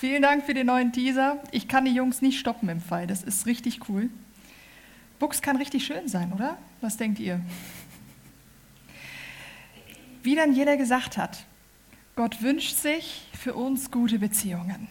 Vielen 0.00 0.22
Dank 0.22 0.46
für 0.46 0.54
den 0.54 0.68
neuen 0.68 0.94
Teaser. 0.94 1.36
Ich 1.50 1.68
kann 1.68 1.84
die 1.84 1.92
Jungs 1.92 2.22
nicht 2.22 2.38
stoppen 2.38 2.70
im 2.70 2.80
Fall. 2.80 3.06
Das 3.06 3.22
ist 3.22 3.44
richtig 3.44 3.86
cool. 3.90 4.08
Books 5.18 5.42
kann 5.42 5.56
richtig 5.56 5.84
schön 5.84 6.08
sein, 6.08 6.32
oder? 6.32 6.56
Was 6.80 6.96
denkt 6.96 7.18
ihr? 7.18 7.38
Wie 10.22 10.34
dann 10.34 10.54
jeder 10.54 10.78
gesagt 10.78 11.18
hat, 11.18 11.44
Gott 12.16 12.40
wünscht 12.40 12.78
sich 12.78 13.28
für 13.38 13.52
uns 13.52 13.90
gute 13.90 14.18
Beziehungen. 14.18 14.88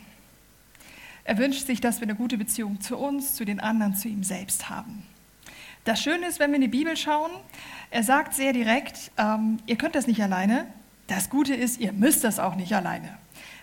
Er 1.23 1.39
wünscht 1.39 1.65
sich, 1.65 1.81
dass 1.81 2.01
wir 2.01 2.05
eine 2.05 2.13
gute 2.13 2.37
Beziehung 2.37 2.79
zu 2.79 2.95
uns, 2.95 3.33
zu 3.33 3.45
den 3.45 3.59
anderen, 3.59 3.95
zu 3.95 4.09
ihm 4.09 4.23
selbst 4.23 4.69
haben. 4.69 5.07
Das 5.85 6.03
Schöne 6.03 6.27
ist, 6.27 6.39
wenn 6.39 6.51
wir 6.51 6.57
in 6.57 6.61
die 6.61 6.67
Bibel 6.67 6.95
schauen, 6.95 7.31
er 7.89 8.03
sagt 8.03 8.35
sehr 8.35 8.53
direkt, 8.53 9.09
ähm, 9.17 9.57
ihr 9.65 9.75
könnt 9.75 9.95
das 9.95 10.05
nicht 10.05 10.21
alleine. 10.21 10.67
Das 11.07 11.31
Gute 11.31 11.55
ist, 11.55 11.79
ihr 11.79 11.93
müsst 11.93 12.23
das 12.23 12.37
auch 12.37 12.53
nicht 12.53 12.75
alleine. 12.75 13.17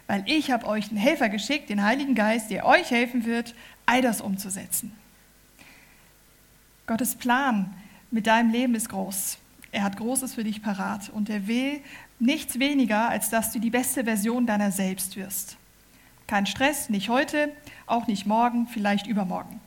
Weil 0.07 0.23
ich 0.27 0.51
habe 0.51 0.67
euch 0.67 0.89
einen 0.89 0.99
Helfer 0.99 1.29
geschickt, 1.29 1.69
den 1.69 1.83
Heiligen 1.83 2.15
Geist, 2.15 2.51
der 2.51 2.67
euch 2.67 2.91
helfen 2.91 3.25
wird, 3.25 3.55
all 3.87 4.03
das 4.03 4.21
umzusetzen. 4.21 4.93
Gottes 6.87 7.17
Plan 7.17 7.75
mit 8.11 8.27
deinem 8.27 8.51
Leben 8.51 8.75
ist 8.75 8.89
groß. 8.89 9.39
Er 9.73 9.83
hat 9.83 9.97
Großes 9.97 10.35
für 10.35 10.45
dich 10.45 10.63
parat 10.63 11.11
und 11.11 11.29
er 11.29 11.49
will 11.49 11.81
nichts 12.19 12.59
weniger, 12.59 13.09
als 13.09 13.29
dass 13.31 13.53
du 13.53 13.59
die 13.59 13.71
beste 13.71 14.05
Version 14.05 14.47
deiner 14.47 14.71
selbst 14.71 15.17
wirst. 15.17 15.57
Kein 16.27 16.47
Stress, 16.47 16.89
nicht 16.89 17.09
heute, 17.09 17.53
auch 17.87 18.07
nicht 18.07 18.27
morgen, 18.27 18.69
vielleicht 18.69 19.07
übermorgen. 19.07 19.61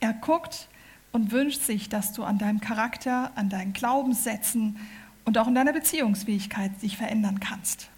Er 0.00 0.12
guckt 0.12 0.68
und 1.12 1.30
wünscht 1.32 1.62
sich, 1.62 1.88
dass 1.88 2.12
du 2.12 2.22
an 2.24 2.38
deinem 2.38 2.60
Charakter, 2.60 3.32
an 3.34 3.48
deinen 3.48 3.72
Glaubenssätzen 3.72 4.78
und 5.24 5.38
auch 5.38 5.48
in 5.48 5.54
deiner 5.54 5.72
Beziehungsfähigkeit 5.72 6.80
sich 6.80 6.96
verändern 6.96 7.40
kannst, 7.40 7.88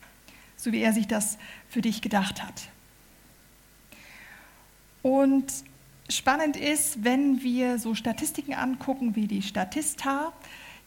so 0.63 0.73
wie 0.73 0.81
er 0.81 0.93
sich 0.93 1.07
das 1.07 1.39
für 1.69 1.81
dich 1.81 2.03
gedacht 2.03 2.43
hat. 2.43 2.69
Und 5.03 5.53
spannend 6.09 6.57
ist, 6.57 7.03
wenn 7.05 7.43
wir 7.43 7.79
so 7.79 7.95
Statistiken 7.95 8.55
angucken 8.55 9.17
wie 9.17 9.27
die 9.27 9.43
Statista, 9.43 10.33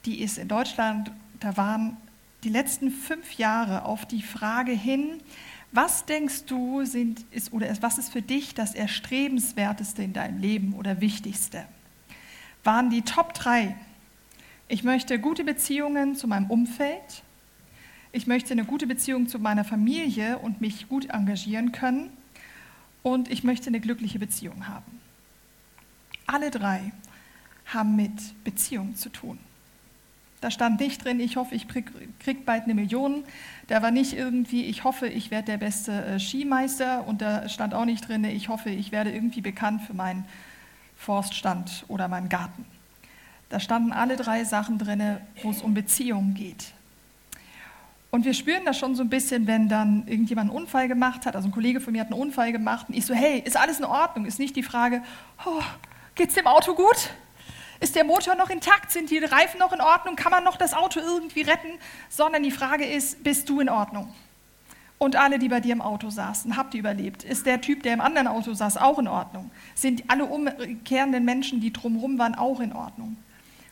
die 0.05 0.21
ist 0.21 0.37
in 0.37 0.47
Deutschland, 0.47 1.11
da 1.39 1.57
waren 1.57 1.97
die 2.43 2.49
letzten 2.49 2.91
fünf 2.91 3.33
Jahre 3.33 3.85
auf 3.85 4.05
die 4.05 4.21
Frage 4.21 4.73
hin, 4.73 5.21
was 5.71 6.05
denkst 6.05 6.45
du, 6.45 6.85
sind, 6.85 7.25
ist, 7.31 7.51
oder 7.51 7.67
was 7.81 7.97
ist 7.97 8.11
für 8.11 8.21
dich 8.21 8.53
das 8.53 8.75
Erstrebenswerteste 8.75 10.03
in 10.03 10.13
deinem 10.13 10.39
Leben 10.39 10.73
oder 10.73 11.01
Wichtigste? 11.01 11.65
Waren 12.63 12.91
die 12.91 13.01
Top 13.01 13.33
drei. 13.33 13.75
Ich 14.67 14.83
möchte 14.83 15.19
gute 15.19 15.43
Beziehungen 15.43 16.15
zu 16.15 16.27
meinem 16.27 16.49
Umfeld. 16.51 17.23
Ich 18.15 18.27
möchte 18.27 18.51
eine 18.53 18.63
gute 18.63 18.85
Beziehung 18.85 19.27
zu 19.27 19.39
meiner 19.39 19.63
Familie 19.63 20.37
und 20.37 20.61
mich 20.61 20.87
gut 20.87 21.09
engagieren 21.09 21.71
können. 21.71 22.11
Und 23.01 23.29
ich 23.31 23.43
möchte 23.43 23.67
eine 23.67 23.79
glückliche 23.79 24.19
Beziehung 24.19 24.67
haben. 24.67 24.99
Alle 26.27 26.51
drei 26.51 26.93
haben 27.65 27.95
mit 27.95 28.43
Beziehung 28.43 28.95
zu 28.95 29.09
tun. 29.09 29.39
Da 30.41 30.51
stand 30.51 30.79
nicht 30.79 31.03
drin, 31.03 31.19
ich 31.19 31.37
hoffe, 31.37 31.55
ich 31.55 31.67
krieg, 31.67 32.45
bald 32.45 32.65
eine 32.65 32.75
Million. 32.75 33.23
Da 33.67 33.81
war 33.81 33.89
nicht 33.89 34.13
irgendwie, 34.13 34.65
ich 34.65 34.83
hoffe, 34.83 35.07
ich 35.07 35.31
werde 35.31 35.47
der 35.47 35.57
beste 35.57 36.05
äh, 36.05 36.19
Skimeister. 36.19 37.07
Und 37.07 37.23
da 37.23 37.49
stand 37.49 37.73
auch 37.73 37.85
nicht 37.85 38.07
drin, 38.07 38.25
ich 38.25 38.47
hoffe, 38.47 38.69
ich 38.69 38.91
werde 38.91 39.11
irgendwie 39.11 39.41
bekannt 39.41 39.81
für 39.81 39.95
meinen 39.95 40.25
Forststand 40.95 41.83
oder 41.87 42.07
meinen 42.07 42.29
Garten. 42.29 42.63
Da 43.49 43.59
standen 43.59 43.91
alle 43.91 44.17
drei 44.17 44.43
Sachen 44.43 44.77
drin, 44.77 45.17
wo 45.41 45.49
es 45.49 45.63
um 45.63 45.73
Beziehungen 45.73 46.35
geht. 46.35 46.73
Und 48.13 48.25
wir 48.25 48.35
spüren 48.35 48.63
das 48.63 48.77
schon 48.77 48.93
so 48.93 49.01
ein 49.01 49.09
bisschen, 49.09 49.47
wenn 49.47 49.67
dann 49.69 50.07
irgendjemand 50.07 50.51
einen 50.51 50.59
Unfall 50.59 50.87
gemacht 50.87 51.25
hat. 51.25 51.35
Also 51.35 51.47
ein 51.47 51.51
Kollege 51.51 51.81
von 51.81 51.93
mir 51.93 52.01
hat 52.01 52.11
einen 52.11 52.21
Unfall 52.21 52.51
gemacht 52.51 52.85
und 52.87 52.95
ich 52.95 53.07
so, 53.07 53.15
hey, 53.15 53.39
ist 53.39 53.57
alles 53.57 53.79
in 53.79 53.85
Ordnung? 53.85 54.27
Ist 54.27 54.37
nicht 54.37 54.55
die 54.55 54.61
Frage, 54.61 55.01
oh, 55.47 55.63
geht's 56.13 56.35
dem 56.35 56.45
Auto 56.45 56.75
gut? 56.75 57.09
Ist 57.79 57.95
der 57.95 58.03
Motor 58.03 58.35
noch 58.35 58.51
intakt? 58.51 58.91
Sind 58.91 59.09
die 59.09 59.17
Reifen 59.17 59.57
noch 59.59 59.73
in 59.73 59.81
Ordnung? 59.81 60.15
Kann 60.15 60.29
man 60.29 60.43
noch 60.43 60.57
das 60.57 60.75
Auto 60.75 60.99
irgendwie 60.99 61.41
retten? 61.41 61.79
Sondern 62.07 62.43
die 62.43 62.51
Frage 62.51 62.85
ist, 62.85 63.23
bist 63.23 63.49
du 63.49 63.59
in 63.59 63.67
Ordnung? 63.67 64.13
Und 64.99 65.15
alle, 65.15 65.39
die 65.39 65.49
bei 65.49 65.59
dir 65.59 65.73
im 65.73 65.81
Auto 65.81 66.11
saßen, 66.11 66.55
habt 66.55 66.75
ihr 66.75 66.81
überlebt? 66.81 67.23
Ist 67.23 67.47
der 67.47 67.61
Typ, 67.61 67.81
der 67.81 67.95
im 67.95 68.01
anderen 68.01 68.27
Auto 68.27 68.53
saß, 68.53 68.77
auch 68.77 68.99
in 68.99 69.07
Ordnung? 69.07 69.49
Sind 69.73 70.03
alle 70.07 70.25
umkehrenden 70.25 71.25
Menschen, 71.25 71.61
die 71.61 71.73
drumherum 71.73 72.19
waren, 72.19 72.35
auch 72.35 72.59
in 72.59 72.73
Ordnung? 72.73 73.17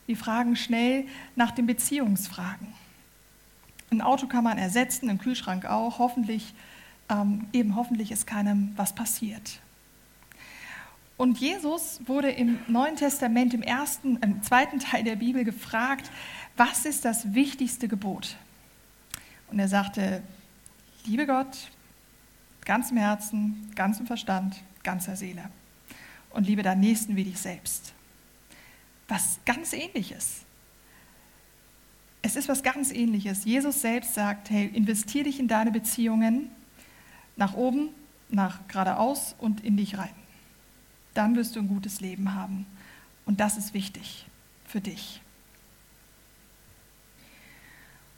Wir 0.07 0.17
fragen 0.17 0.55
schnell 0.55 1.05
nach 1.35 1.51
den 1.51 1.67
Beziehungsfragen. 1.67 2.80
Ein 3.91 4.01
Auto 4.01 4.27
kann 4.27 4.45
man 4.45 4.57
ersetzen, 4.57 5.09
einen 5.09 5.19
Kühlschrank 5.19 5.65
auch. 5.65 5.99
Hoffentlich, 5.99 6.53
ähm, 7.09 7.47
eben 7.51 7.75
hoffentlich 7.75 8.11
ist 8.11 8.25
keinem 8.25 8.71
was 8.77 8.95
passiert. 8.95 9.59
Und 11.17 11.39
Jesus 11.39 11.99
wurde 12.05 12.31
im 12.31 12.59
Neuen 12.67 12.95
Testament, 12.95 13.53
im 13.53 13.61
ersten, 13.61 14.15
im 14.23 14.41
zweiten 14.43 14.79
Teil 14.79 15.03
der 15.03 15.17
Bibel 15.17 15.43
gefragt, 15.43 16.09
was 16.55 16.85
ist 16.85 17.03
das 17.03 17.33
wichtigste 17.33 17.89
Gebot? 17.89 18.37
Und 19.51 19.59
er 19.59 19.67
sagte, 19.67 20.23
liebe 21.05 21.27
Gott, 21.27 21.69
ganzem 22.63 22.95
Herzen, 22.95 23.71
ganzem 23.75 24.07
Verstand, 24.07 24.55
ganzer 24.83 25.17
Seele. 25.17 25.43
Und 26.29 26.47
liebe 26.47 26.63
deinen 26.63 26.79
Nächsten 26.79 27.17
wie 27.17 27.25
dich 27.25 27.39
selbst. 27.39 27.93
Was 29.09 29.37
ganz 29.45 29.73
ähnliches. 29.73 30.45
Es 32.21 32.35
ist 32.35 32.47
was 32.47 32.63
ganz 32.63 32.91
ähnliches. 32.91 33.45
Jesus 33.45 33.81
selbst 33.81 34.13
sagt, 34.13 34.49
hey, 34.49 34.67
investier 34.67 35.23
dich 35.23 35.39
in 35.39 35.47
deine 35.47 35.71
Beziehungen 35.71 36.49
nach 37.35 37.55
oben, 37.55 37.89
nach 38.29 38.67
geradeaus 38.67 39.35
und 39.39 39.63
in 39.63 39.77
dich 39.77 39.97
rein 39.97 40.13
dann 41.13 41.35
wirst 41.35 41.55
du 41.55 41.59
ein 41.59 41.67
gutes 41.67 42.01
Leben 42.01 42.33
haben. 42.33 42.65
Und 43.25 43.39
das 43.39 43.57
ist 43.57 43.73
wichtig 43.73 44.25
für 44.65 44.81
dich. 44.81 45.21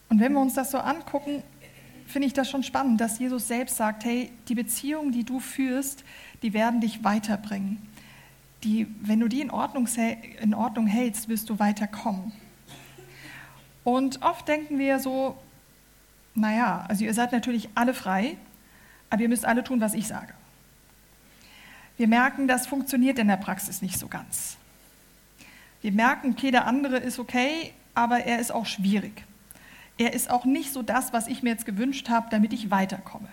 Und 0.09 0.19
wenn 0.19 0.33
wir 0.33 0.39
uns 0.39 0.53
das 0.53 0.71
so 0.71 0.77
angucken, 0.77 1.41
finde 2.05 2.27
ich 2.27 2.33
das 2.33 2.49
schon 2.49 2.63
spannend, 2.63 3.01
dass 3.01 3.17
Jesus 3.17 3.47
selbst 3.47 3.77
sagt, 3.77 4.05
hey, 4.05 4.31
die 4.47 4.55
Beziehungen, 4.55 5.11
die 5.11 5.23
du 5.23 5.39
führst, 5.39 6.03
die 6.43 6.53
werden 6.53 6.81
dich 6.81 7.03
weiterbringen. 7.03 7.81
Die, 8.63 8.87
wenn 9.01 9.19
du 9.19 9.27
die 9.27 9.41
in 9.41 9.49
Ordnung, 9.49 9.87
in 10.41 10.53
Ordnung 10.53 10.87
hältst, 10.87 11.27
wirst 11.29 11.49
du 11.49 11.59
weiterkommen. 11.59 12.31
Und 13.83 14.21
oft 14.21 14.47
denken 14.47 14.79
wir 14.79 14.99
so, 14.99 15.37
naja, 16.35 16.85
also 16.87 17.03
ihr 17.03 17.13
seid 17.13 17.31
natürlich 17.31 17.69
alle 17.75 17.93
frei, 17.93 18.37
aber 19.09 19.21
ihr 19.21 19.29
müsst 19.29 19.45
alle 19.45 19.63
tun, 19.63 19.81
was 19.81 19.93
ich 19.93 20.07
sage. 20.07 20.33
Wir 21.97 22.07
merken, 22.07 22.47
das 22.47 22.65
funktioniert 22.65 23.19
in 23.19 23.27
der 23.27 23.37
Praxis 23.37 23.81
nicht 23.81 23.99
so 23.99 24.07
ganz. 24.07 24.57
Wir 25.81 25.91
merken, 25.91 26.31
okay, 26.31 26.49
der 26.49 26.65
andere 26.65 26.97
ist 26.97 27.19
okay, 27.19 27.73
aber 27.93 28.25
er 28.25 28.39
ist 28.39 28.51
auch 28.51 28.65
schwierig. 28.65 29.23
Er 29.97 30.13
ist 30.13 30.29
auch 30.29 30.45
nicht 30.45 30.73
so 30.73 30.81
das, 30.81 31.13
was 31.13 31.27
ich 31.27 31.43
mir 31.43 31.51
jetzt 31.51 31.65
gewünscht 31.65 32.09
habe, 32.09 32.27
damit 32.31 32.51
ich 32.53 32.71
weiterkomme. 32.71 33.27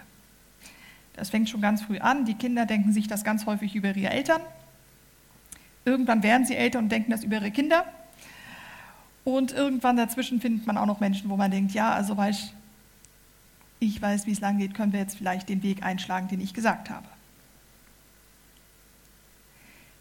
Das 1.14 1.30
fängt 1.30 1.48
schon 1.48 1.60
ganz 1.60 1.82
früh 1.82 1.98
an. 1.98 2.26
Die 2.26 2.34
Kinder 2.34 2.66
denken 2.66 2.92
sich 2.92 3.06
das 3.08 3.24
ganz 3.24 3.46
häufig 3.46 3.74
über 3.74 3.94
ihre 3.94 4.12
Eltern. 4.12 4.42
Irgendwann 5.84 6.22
werden 6.22 6.44
sie 6.44 6.56
älter 6.56 6.78
und 6.78 6.90
denken 6.90 7.10
das 7.10 7.24
über 7.24 7.36
ihre 7.36 7.50
Kinder. 7.50 7.84
Und 9.24 9.52
irgendwann 9.52 9.96
dazwischen 9.96 10.40
findet 10.40 10.66
man 10.66 10.78
auch 10.78 10.86
noch 10.86 11.00
Menschen, 11.00 11.28
wo 11.28 11.36
man 11.36 11.50
denkt, 11.50 11.72
ja, 11.72 11.92
also 11.92 12.16
weiß, 12.16 12.52
ich 13.80 14.00
weiß, 14.00 14.26
wie 14.26 14.32
es 14.32 14.40
lang 14.40 14.58
geht, 14.58 14.74
können 14.74 14.92
wir 14.92 15.00
jetzt 15.00 15.16
vielleicht 15.16 15.48
den 15.48 15.62
Weg 15.62 15.82
einschlagen, 15.82 16.28
den 16.28 16.40
ich 16.40 16.54
gesagt 16.54 16.90
habe. 16.90 17.06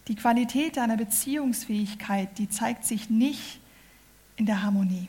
Die 0.07 0.15
Qualität 0.15 0.77
deiner 0.77 0.97
Beziehungsfähigkeit, 0.97 2.37
die 2.37 2.49
zeigt 2.49 2.83
sich 2.83 3.09
nicht 3.09 3.59
in 4.37 4.45
der 4.45 4.63
Harmonie, 4.63 5.07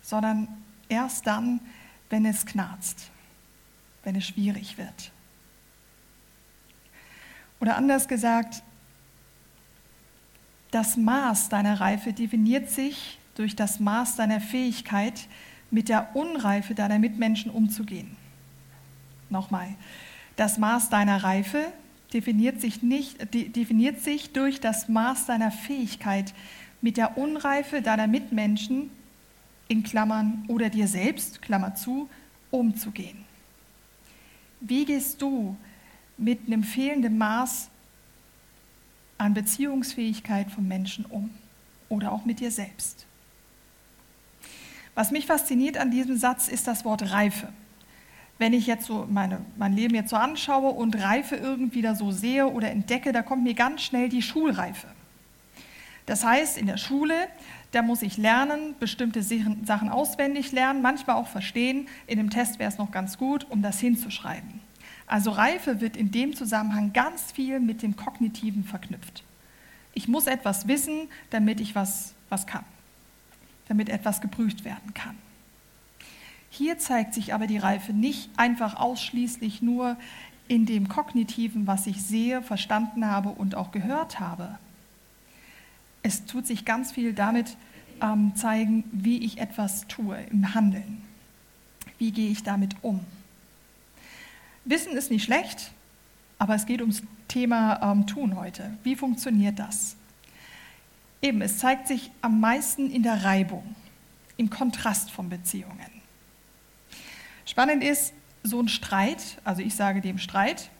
sondern 0.00 0.48
erst 0.88 1.26
dann, 1.26 1.60
wenn 2.08 2.24
es 2.24 2.46
knarzt, 2.46 3.10
wenn 4.02 4.16
es 4.16 4.26
schwierig 4.26 4.78
wird. 4.78 5.12
Oder 7.60 7.76
anders 7.76 8.08
gesagt, 8.08 8.62
das 10.70 10.96
Maß 10.96 11.48
deiner 11.48 11.80
Reife 11.80 12.12
definiert 12.12 12.70
sich 12.70 13.18
durch 13.34 13.56
das 13.56 13.80
Maß 13.80 14.16
deiner 14.16 14.40
Fähigkeit, 14.40 15.28
mit 15.70 15.88
der 15.88 16.14
Unreife 16.14 16.74
deiner 16.74 16.98
Mitmenschen 16.98 17.50
umzugehen. 17.50 18.16
Nochmal, 19.28 19.68
das 20.36 20.58
Maß 20.58 20.88
deiner 20.88 21.22
Reife 21.22 21.64
definiert 22.12 22.60
sich, 22.60 22.82
nicht, 22.82 23.32
definiert 23.32 24.00
sich 24.00 24.32
durch 24.32 24.60
das 24.60 24.88
Maß 24.88 25.26
deiner 25.26 25.52
Fähigkeit, 25.52 26.34
mit 26.80 26.96
der 26.96 27.16
Unreife 27.18 27.82
deiner 27.82 28.06
Mitmenschen 28.06 28.90
in 29.68 29.82
Klammern 29.82 30.44
oder 30.48 30.70
dir 30.70 30.88
selbst, 30.88 31.42
Klammer 31.42 31.74
zu, 31.74 32.08
umzugehen. 32.50 33.24
Wie 34.60 34.84
gehst 34.84 35.22
du 35.22 35.56
mit 36.16 36.46
einem 36.46 36.64
fehlenden 36.64 37.16
Maß 37.16 37.69
an 39.20 39.34
Beziehungsfähigkeit 39.34 40.50
von 40.50 40.66
Menschen 40.66 41.04
um 41.04 41.30
oder 41.88 42.10
auch 42.10 42.24
mit 42.24 42.40
dir 42.40 42.50
selbst? 42.50 43.06
Was 44.94 45.10
mich 45.10 45.26
fasziniert 45.26 45.76
an 45.76 45.90
diesem 45.90 46.16
Satz 46.16 46.48
ist 46.48 46.66
das 46.66 46.84
Wort 46.84 47.10
Reife. 47.10 47.48
wenn 48.38 48.54
ich 48.54 48.66
jetzt 48.66 48.86
so 48.86 49.06
meine, 49.10 49.42
mein 49.58 49.74
Leben 49.74 49.94
jetzt 49.94 50.08
so 50.08 50.16
anschaue 50.16 50.70
und 50.70 50.98
Reife 50.98 51.36
irgendwie 51.36 51.82
da 51.82 51.94
so 51.94 52.10
sehe 52.10 52.46
oder 52.46 52.70
entdecke, 52.70 53.12
da 53.12 53.20
kommt 53.20 53.44
mir 53.44 53.52
ganz 53.52 53.82
schnell 53.82 54.08
die 54.08 54.22
Schulreife. 54.22 54.86
Das 56.06 56.24
heißt, 56.24 56.56
in 56.56 56.64
der 56.64 56.78
Schule, 56.78 57.14
da 57.72 57.82
muss 57.82 58.00
ich 58.00 58.16
lernen, 58.16 58.74
bestimmte 58.80 59.22
Sachen 59.22 59.90
auswendig 59.90 60.52
lernen, 60.52 60.80
manchmal 60.80 61.16
auch 61.16 61.28
verstehen. 61.28 61.86
In 62.06 62.16
dem 62.16 62.30
Test 62.30 62.58
wäre 62.58 62.70
es 62.70 62.78
noch 62.78 62.90
ganz 62.90 63.18
gut, 63.18 63.46
um 63.50 63.60
das 63.60 63.78
hinzuschreiben. 63.78 64.60
Also 65.10 65.32
Reife 65.32 65.80
wird 65.80 65.96
in 65.96 66.12
dem 66.12 66.36
Zusammenhang 66.36 66.92
ganz 66.92 67.32
viel 67.32 67.58
mit 67.58 67.82
dem 67.82 67.96
Kognitiven 67.96 68.62
verknüpft. 68.62 69.24
Ich 69.92 70.06
muss 70.06 70.28
etwas 70.28 70.68
wissen, 70.68 71.08
damit 71.30 71.60
ich 71.60 71.74
was, 71.74 72.14
was 72.28 72.46
kann, 72.46 72.64
damit 73.66 73.88
etwas 73.88 74.20
geprüft 74.20 74.64
werden 74.64 74.94
kann. 74.94 75.16
Hier 76.48 76.78
zeigt 76.78 77.12
sich 77.14 77.34
aber 77.34 77.48
die 77.48 77.58
Reife 77.58 77.92
nicht 77.92 78.30
einfach 78.36 78.76
ausschließlich 78.76 79.62
nur 79.62 79.96
in 80.46 80.64
dem 80.64 80.88
Kognitiven, 80.88 81.66
was 81.66 81.88
ich 81.88 82.04
sehe, 82.04 82.40
verstanden 82.40 83.04
habe 83.04 83.30
und 83.30 83.56
auch 83.56 83.72
gehört 83.72 84.20
habe. 84.20 84.60
Es 86.04 86.24
tut 86.24 86.46
sich 86.46 86.64
ganz 86.64 86.92
viel 86.92 87.14
damit 87.14 87.56
ähm, 88.00 88.36
zeigen, 88.36 88.84
wie 88.92 89.24
ich 89.24 89.38
etwas 89.38 89.88
tue 89.88 90.20
im 90.30 90.54
Handeln. 90.54 91.02
Wie 91.98 92.12
gehe 92.12 92.30
ich 92.30 92.44
damit 92.44 92.76
um? 92.82 93.00
Wissen 94.64 94.96
ist 94.96 95.10
nicht 95.10 95.24
schlecht, 95.24 95.72
aber 96.38 96.54
es 96.54 96.66
geht 96.66 96.80
ums 96.80 97.02
Thema 97.28 97.80
ähm, 97.82 98.06
Tun 98.06 98.36
heute. 98.36 98.76
Wie 98.82 98.96
funktioniert 98.96 99.58
das? 99.58 99.96
Eben, 101.22 101.42
es 101.42 101.58
zeigt 101.58 101.86
sich 101.88 102.10
am 102.22 102.40
meisten 102.40 102.90
in 102.90 103.02
der 103.02 103.24
Reibung, 103.24 103.74
im 104.36 104.50
Kontrast 104.50 105.10
von 105.10 105.28
Beziehungen. 105.28 105.90
Spannend 107.44 107.82
ist, 107.82 108.14
so 108.42 108.60
ein 108.60 108.68
Streit, 108.68 109.38
also 109.44 109.60
ich 109.60 109.74
sage 109.74 110.00
dem 110.00 110.18
Streit, 110.18 110.70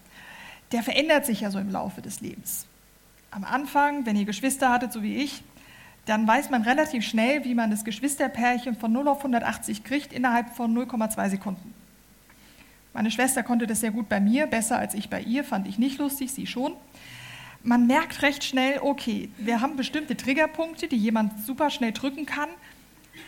der 0.73 0.83
verändert 0.83 1.27
sich 1.27 1.41
ja 1.43 1.51
so 1.51 1.59
im 1.59 1.71
Laufe 1.71 2.01
des 2.01 2.21
Lebens. 2.21 2.67
Am 3.31 3.45
Anfang, 3.45 4.07
wenn 4.07 4.17
ihr 4.17 4.25
Geschwister 4.25 4.71
hattet, 4.71 4.93
so 4.93 5.03
wie 5.03 5.17
ich, 5.17 5.43
dann 6.07 6.27
weiß 6.27 6.51
man 6.51 6.63
relativ 6.63 7.05
schnell, 7.05 7.45
wie 7.45 7.55
man 7.55 7.71
das 7.71 7.85
Geschwisterpärchen 7.85 8.77
von 8.77 8.93
0 8.93 9.09
auf 9.09 9.19
180 9.19 9.85
kriegt 9.85 10.13
innerhalb 10.13 10.57
von 10.57 10.77
0,2 10.77 11.29
Sekunden. 11.31 11.75
Meine 12.93 13.11
Schwester 13.11 13.43
konnte 13.43 13.67
das 13.67 13.81
sehr 13.81 13.93
gut 13.93 14.09
bei 14.09 14.21
mir, 14.21 14.47
besser 14.47 14.79
als 14.79 14.95
ich 14.95 15.09
bei 15.09 15.21
ihr, 15.23 15.45
fand 15.45 15.69
ich 15.69 15.79
nicht 15.79 15.99
lustig, 15.99 16.33
sie 16.33 16.47
schon. 16.47 16.75
Man 17.63 17.87
merkt 17.87 18.23
recht 18.23 18.43
schnell, 18.43 18.81
okay, 18.81 19.31
wir 19.37 19.61
haben 19.61 19.77
bestimmte 19.77 20.17
Triggerpunkte, 20.17 20.89
die 20.89 20.97
jemand 20.97 21.45
super 21.45 21.71
schnell 21.71 21.93
drücken 21.93 22.27
kann 22.27 22.49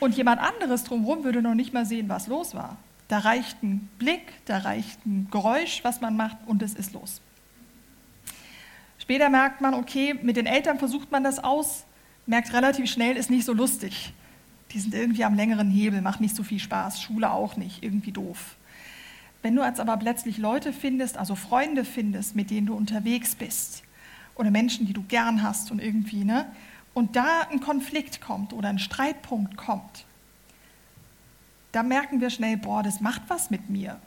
und 0.00 0.16
jemand 0.16 0.40
anderes 0.40 0.84
drumherum 0.84 1.22
würde 1.22 1.42
noch 1.42 1.54
nicht 1.54 1.72
mal 1.72 1.86
sehen, 1.86 2.08
was 2.08 2.26
los 2.26 2.54
war. 2.54 2.76
Da 3.08 3.18
reicht 3.18 3.62
ein 3.62 3.88
Blick, 3.98 4.32
da 4.46 4.58
reicht 4.58 5.04
ein 5.04 5.28
Geräusch, 5.30 5.80
was 5.84 6.00
man 6.00 6.16
macht 6.16 6.38
und 6.46 6.62
es 6.62 6.74
ist 6.74 6.94
los. 6.94 7.20
Später 8.98 9.28
merkt 9.28 9.60
man, 9.60 9.74
okay, 9.74 10.14
mit 10.22 10.36
den 10.36 10.46
Eltern 10.46 10.78
versucht 10.78 11.10
man 11.12 11.22
das 11.22 11.42
aus, 11.42 11.84
merkt 12.26 12.52
relativ 12.52 12.90
schnell, 12.90 13.16
ist 13.16 13.30
nicht 13.30 13.44
so 13.44 13.52
lustig. 13.52 14.14
Die 14.70 14.78
sind 14.78 14.94
irgendwie 14.94 15.24
am 15.24 15.34
längeren 15.34 15.70
Hebel, 15.70 16.00
macht 16.00 16.20
nicht 16.20 16.34
so 16.34 16.42
viel 16.42 16.58
Spaß, 16.58 17.02
Schule 17.02 17.30
auch 17.30 17.56
nicht, 17.56 17.82
irgendwie 17.82 18.12
doof. 18.12 18.56
Wenn 19.42 19.56
du 19.56 19.62
jetzt 19.62 19.80
aber 19.80 19.96
plötzlich 19.96 20.38
Leute 20.38 20.72
findest, 20.72 21.18
also 21.18 21.34
Freunde 21.34 21.84
findest, 21.84 22.36
mit 22.36 22.50
denen 22.50 22.66
du 22.68 22.74
unterwegs 22.74 23.34
bist, 23.34 23.82
oder 24.34 24.50
Menschen, 24.50 24.86
die 24.86 24.92
du 24.92 25.02
gern 25.02 25.42
hast 25.42 25.70
und 25.70 25.80
irgendwie, 25.80 26.24
ne, 26.24 26.46
und 26.94 27.16
da 27.16 27.42
ein 27.50 27.60
Konflikt 27.60 28.20
kommt 28.20 28.52
oder 28.52 28.68
ein 28.68 28.78
Streitpunkt 28.78 29.56
kommt, 29.56 30.04
da 31.72 31.82
merken 31.82 32.20
wir 32.20 32.30
schnell, 32.30 32.56
boah, 32.56 32.82
das 32.82 33.00
macht 33.00 33.22
was 33.28 33.50
mit 33.50 33.70
mir. 33.70 33.98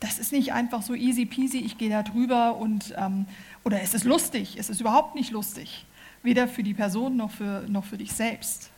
Das 0.00 0.18
ist 0.18 0.32
nicht 0.32 0.52
einfach 0.52 0.82
so 0.82 0.94
easy 0.94 1.24
peasy, 1.24 1.58
ich 1.58 1.78
gehe 1.78 1.88
da 1.88 2.02
drüber 2.02 2.56
und, 2.56 2.94
ähm, 2.98 3.26
oder 3.64 3.80
es 3.80 3.94
ist 3.94 4.04
lustig, 4.04 4.56
es 4.58 4.68
ist 4.68 4.80
überhaupt 4.80 5.14
nicht 5.14 5.30
lustig. 5.30 5.86
Weder 6.22 6.48
für 6.48 6.62
die 6.62 6.74
Person 6.74 7.16
noch 7.16 7.30
für, 7.30 7.64
noch 7.68 7.84
für 7.84 7.96
dich 7.96 8.12
selbst. 8.12 8.70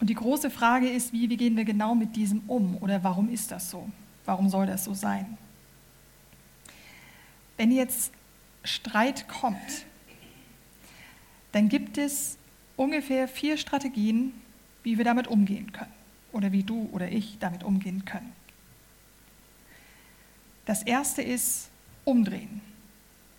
Und 0.00 0.10
die 0.10 0.14
große 0.14 0.50
Frage 0.50 0.88
ist, 0.88 1.12
wie, 1.12 1.28
wie 1.30 1.36
gehen 1.36 1.56
wir 1.56 1.64
genau 1.64 1.94
mit 1.94 2.14
diesem 2.16 2.42
um 2.46 2.76
oder 2.80 3.02
warum 3.02 3.28
ist 3.28 3.50
das 3.50 3.70
so? 3.70 3.88
Warum 4.24 4.48
soll 4.48 4.66
das 4.66 4.84
so 4.84 4.94
sein? 4.94 5.36
Wenn 7.56 7.72
jetzt 7.72 8.12
Streit 8.64 9.28
kommt, 9.28 9.86
dann 11.52 11.68
gibt 11.68 11.98
es 11.98 12.38
ungefähr 12.76 13.28
vier 13.28 13.56
Strategien, 13.56 14.32
wie 14.82 14.98
wir 14.98 15.04
damit 15.04 15.26
umgehen 15.26 15.72
können 15.72 15.92
oder 16.32 16.52
wie 16.52 16.62
du 16.62 16.88
oder 16.92 17.10
ich 17.10 17.38
damit 17.38 17.62
umgehen 17.62 18.04
können. 18.04 18.32
Das 20.64 20.82
erste 20.82 21.22
ist 21.22 21.68
umdrehen. 22.04 22.60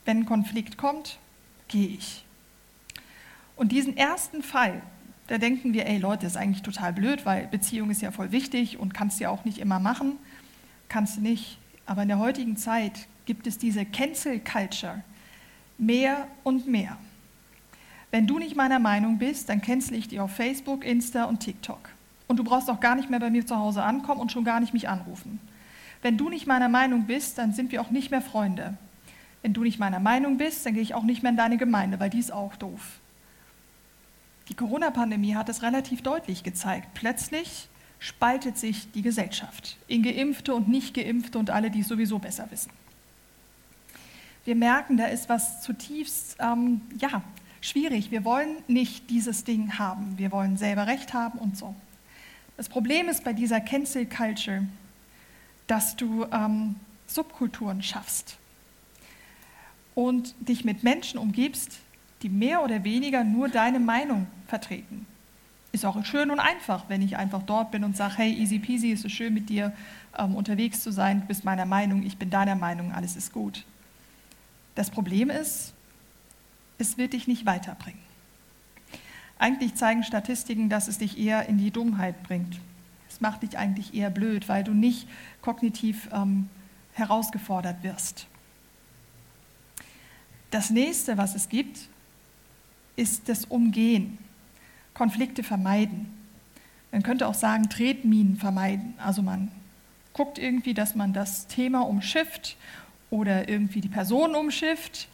Wenn 0.06 0.20
ein 0.20 0.26
Konflikt 0.26 0.78
kommt, 0.78 1.18
gehe 1.68 1.88
ich. 1.88 2.26
Und 3.56 3.72
diesen 3.72 3.96
ersten 3.96 4.44
Fall, 4.44 4.82
da 5.28 5.38
denken 5.38 5.74
wir, 5.74 5.86
ey 5.86 5.98
Leute, 5.98 6.24
das 6.24 6.34
ist 6.34 6.38
eigentlich 6.38 6.64
total 6.64 6.94
blöd, 6.94 7.26
weil 7.26 7.48
Beziehung 7.48 7.90
ist 7.90 8.02
ja 8.02 8.12
voll 8.12 8.32
wichtig 8.32 8.78
und 8.78 8.94
kannst 8.94 9.20
ja 9.20 9.30
auch 9.30 9.46
nicht 9.46 9.58
immer 9.58 9.80
machen. 9.80 10.18
Kannst 10.94 11.18
du 11.18 11.22
nicht. 11.22 11.58
Aber 11.88 12.04
in 12.04 12.08
der 12.08 12.20
heutigen 12.20 12.56
Zeit 12.56 13.08
gibt 13.26 13.48
es 13.48 13.58
diese 13.58 13.84
Cancel 13.84 14.40
Culture 14.40 15.02
mehr 15.80 16.28
und 16.44 16.68
mehr. 16.68 16.98
Wenn 18.12 18.28
du 18.28 18.38
nicht 18.38 18.56
meiner 18.56 18.78
Meinung 18.78 19.18
bist, 19.18 19.50
dann 19.50 19.60
cancel 19.60 19.98
ich 19.98 20.08
dich 20.08 20.20
auf 20.20 20.36
Facebook, 20.36 20.86
Insta 20.86 21.24
und 21.24 21.40
TikTok. 21.40 21.90
Und 22.28 22.38
du 22.38 22.44
brauchst 22.44 22.70
auch 22.70 22.80
gar 22.80 22.94
nicht 22.94 23.10
mehr 23.10 23.20
bei 23.20 23.32
mir 23.32 23.44
zu 23.44 23.58
Hause 23.58 23.82
ankommen 23.82 24.22
und 24.22 24.32
schon 24.32 24.44
gar 24.44 24.60
nicht 24.60 24.72
mich 24.72 24.88
anrufen. 24.88 25.40
Wenn 26.04 26.16
du 26.16 26.30
nicht 26.30 26.46
meiner 26.46 26.70
Meinung 26.70 27.08
bist, 27.08 27.40
dann 27.40 27.54
sind 27.54 27.72
wir 27.72 27.82
auch 27.82 27.90
nicht 27.90 28.12
mehr 28.12 28.22
Freunde. 28.22 28.78
Wenn 29.42 29.54
du 29.54 29.64
nicht 29.64 29.80
meiner 29.80 30.00
Meinung 30.00 30.38
bist, 30.38 30.64
dann 30.64 30.76
gehe 30.76 30.84
ich 30.84 30.94
auch 30.94 31.02
nicht 31.02 31.24
mehr 31.24 31.32
in 31.32 31.38
deine 31.38 31.58
Gemeinde, 31.58 32.00
weil 32.00 32.12
die 32.12 32.20
ist 32.20 32.32
auch 32.32 32.56
doof. 32.56 33.00
Die 34.50 34.56
Corona-Pandemie 34.56 35.34
hat 35.34 35.50
es 35.50 35.64
relativ 35.64 36.04
deutlich 36.04 36.44
gezeigt. 36.44 36.90
Plötzlich 36.94 37.68
spaltet 38.04 38.58
sich 38.58 38.92
die 38.92 39.02
Gesellschaft 39.02 39.78
in 39.88 40.04
Geimpfte 40.04 40.54
und 40.54 40.68
Nicht-Geimpfte 40.68 41.40
und 41.40 41.50
alle, 41.50 41.72
die 41.72 41.80
es 41.80 41.88
sowieso 41.88 42.20
besser 42.20 42.52
wissen. 42.52 42.70
Wir 44.44 44.56
merken, 44.56 44.98
da 44.98 45.06
ist 45.06 45.30
was 45.30 45.62
zutiefst 45.62 46.36
ähm, 46.42 46.82
ja, 47.00 47.24
schwierig. 47.62 48.12
Wir 48.12 48.26
wollen 48.26 48.58
nicht 48.68 49.10
dieses 49.10 49.46
Ding 49.46 49.80
haben. 49.80 50.18
Wir 50.18 50.34
wollen 50.34 50.58
selber 50.58 50.86
Recht 50.86 51.14
haben 51.14 51.40
und 51.40 51.58
so. 51.58 51.76
Das 52.58 52.68
Problem 52.68 53.08
ist 53.08 53.24
bei 53.24 53.32
dieser 53.32 53.62
Cancel 53.62 54.06
Culture, 54.06 54.68
dass 55.68 55.96
du 55.96 56.26
ähm, 56.26 56.76
Subkulturen 57.08 57.82
schaffst 57.82 58.36
und 59.96 60.36
dich 60.42 60.66
mit 60.66 60.84
Menschen 60.84 61.18
umgibst, 61.18 61.80
die 62.22 62.28
mehr 62.28 62.66
oder 62.66 62.84
weniger 62.84 63.24
nur 63.24 63.48
deine 63.48 63.80
Meinung 63.80 64.28
vertreten. 64.48 65.06
Ist 65.74 65.86
auch 65.86 66.06
schön 66.06 66.32
und 66.32 66.40
einfach, 66.40 66.86
wenn 66.88 67.02
ich 67.02 67.18
einfach 67.18 67.44
dort 67.44 67.72
bin 67.72 67.84
und 67.84 67.98
sage, 67.98 68.14
hey, 68.18 68.34
easy 68.34 68.60
peasy, 68.60 68.92
ist 68.92 69.04
es 69.04 69.12
schön 69.12 69.34
mit 69.34 69.50
dir 69.50 69.74
ähm, 70.18 70.36
unterwegs 70.36 70.82
zu 70.82 70.92
sein, 70.92 71.22
du 71.22 71.28
bist 71.28 71.44
meiner 71.44 71.66
Meinung, 71.66 72.04
ich 72.04 72.18
bin 72.18 72.30
deiner 72.30 72.56
Meinung, 72.56 72.94
alles 72.94 73.18
ist 73.18 73.34
gut. 73.34 73.66
Das 74.76 74.90
Problem 74.90 75.30
ist, 75.30 75.74
es 76.78 76.98
wird 76.98 77.14
dich 77.14 77.28
nicht 77.28 77.46
weiterbringen. 77.46 78.00
Eigentlich 79.40 79.76
zeigen 79.76 80.04
Statistiken, 80.04 80.70
dass 80.70 80.88
es 80.88 81.00
dich 81.00 81.18
eher 81.18 81.50
in 81.50 81.58
die 81.58 81.72
Dummheit 81.72 82.24
bringt. 82.24 82.60
Es 83.10 83.20
macht 83.20 83.44
dich 83.44 83.58
eigentlich 83.58 83.94
eher 83.94 84.10
blöd, 84.10 84.48
weil 84.48 84.64
du 84.64 84.74
nicht 84.74 85.08
kognitiv 85.42 86.08
ähm, 86.14 86.50
herausgefordert 86.94 87.84
wirst. 87.84 88.28
Das 90.52 90.70
nächste, 90.70 91.18
was 91.18 91.36
es 91.36 91.50
gibt, 91.50 91.90
ist 92.96 93.28
das 93.28 93.46
Umgehen, 93.46 94.20
Konflikte 94.94 95.44
vermeiden. 95.44 96.14
Man 96.92 97.04
könnte 97.04 97.28
auch 97.28 97.34
sagen, 97.34 97.70
Tretminen 97.70 98.38
vermeiden. 98.38 98.94
Also 98.98 99.22
man 99.22 99.52
guckt 100.14 100.38
irgendwie, 100.38 100.74
dass 100.74 100.96
man 100.96 101.14
das 101.14 101.48
Thema 101.48 101.82
umschifft 101.82 102.58
oder 103.10 103.50
irgendwie 103.50 103.82
die 103.82 103.90
Person 103.90 104.36
umschifft. 104.36 105.08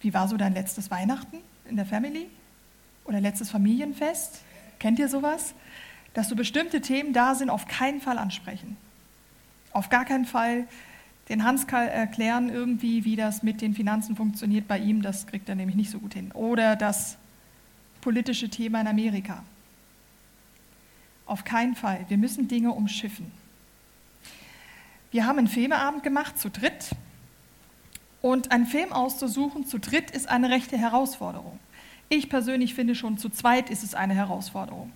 Wie 0.00 0.12
war 0.12 0.28
so 0.28 0.36
dein 0.36 0.52
letztes 0.52 0.90
Weihnachten? 0.90 1.38
in 1.68 1.76
der 1.76 1.86
Family 1.86 2.26
oder 3.04 3.20
letztes 3.20 3.50
Familienfest. 3.50 4.40
Kennt 4.78 4.98
ihr 4.98 5.08
sowas? 5.08 5.54
Dass 6.12 6.28
so 6.28 6.36
bestimmte 6.36 6.80
Themen 6.80 7.12
da 7.12 7.34
sind, 7.34 7.50
auf 7.50 7.66
keinen 7.66 8.00
Fall 8.00 8.18
ansprechen. 8.18 8.76
Auf 9.72 9.88
gar 9.88 10.04
keinen 10.04 10.24
Fall 10.24 10.66
den 11.28 11.42
Hans 11.44 11.64
erklären 11.64 12.50
irgendwie, 12.50 13.04
wie 13.04 13.16
das 13.16 13.42
mit 13.42 13.62
den 13.62 13.74
Finanzen 13.74 14.14
funktioniert 14.14 14.68
bei 14.68 14.78
ihm. 14.78 15.02
Das 15.02 15.26
kriegt 15.26 15.48
er 15.48 15.54
nämlich 15.54 15.76
nicht 15.76 15.90
so 15.90 15.98
gut 15.98 16.14
hin. 16.14 16.32
Oder 16.32 16.76
das 16.76 17.16
politische 18.04 18.50
Thema 18.50 18.82
in 18.82 18.86
Amerika. 18.86 19.42
Auf 21.24 21.42
keinen 21.42 21.74
Fall. 21.74 22.04
Wir 22.08 22.18
müssen 22.18 22.48
Dinge 22.48 22.70
umschiffen. 22.70 23.32
Wir 25.10 25.26
haben 25.26 25.38
einen 25.38 25.48
Filmeabend 25.48 26.02
gemacht 26.02 26.38
zu 26.38 26.50
dritt 26.50 26.90
und 28.20 28.52
einen 28.52 28.66
Film 28.66 28.92
auszusuchen 28.92 29.66
zu 29.66 29.78
dritt 29.78 30.10
ist 30.10 30.28
eine 30.28 30.50
rechte 30.50 30.76
Herausforderung. 30.76 31.58
Ich 32.10 32.28
persönlich 32.28 32.74
finde 32.74 32.94
schon 32.94 33.16
zu 33.16 33.30
zweit 33.30 33.70
ist 33.70 33.82
es 33.82 33.94
eine 33.94 34.14
Herausforderung. 34.14 34.92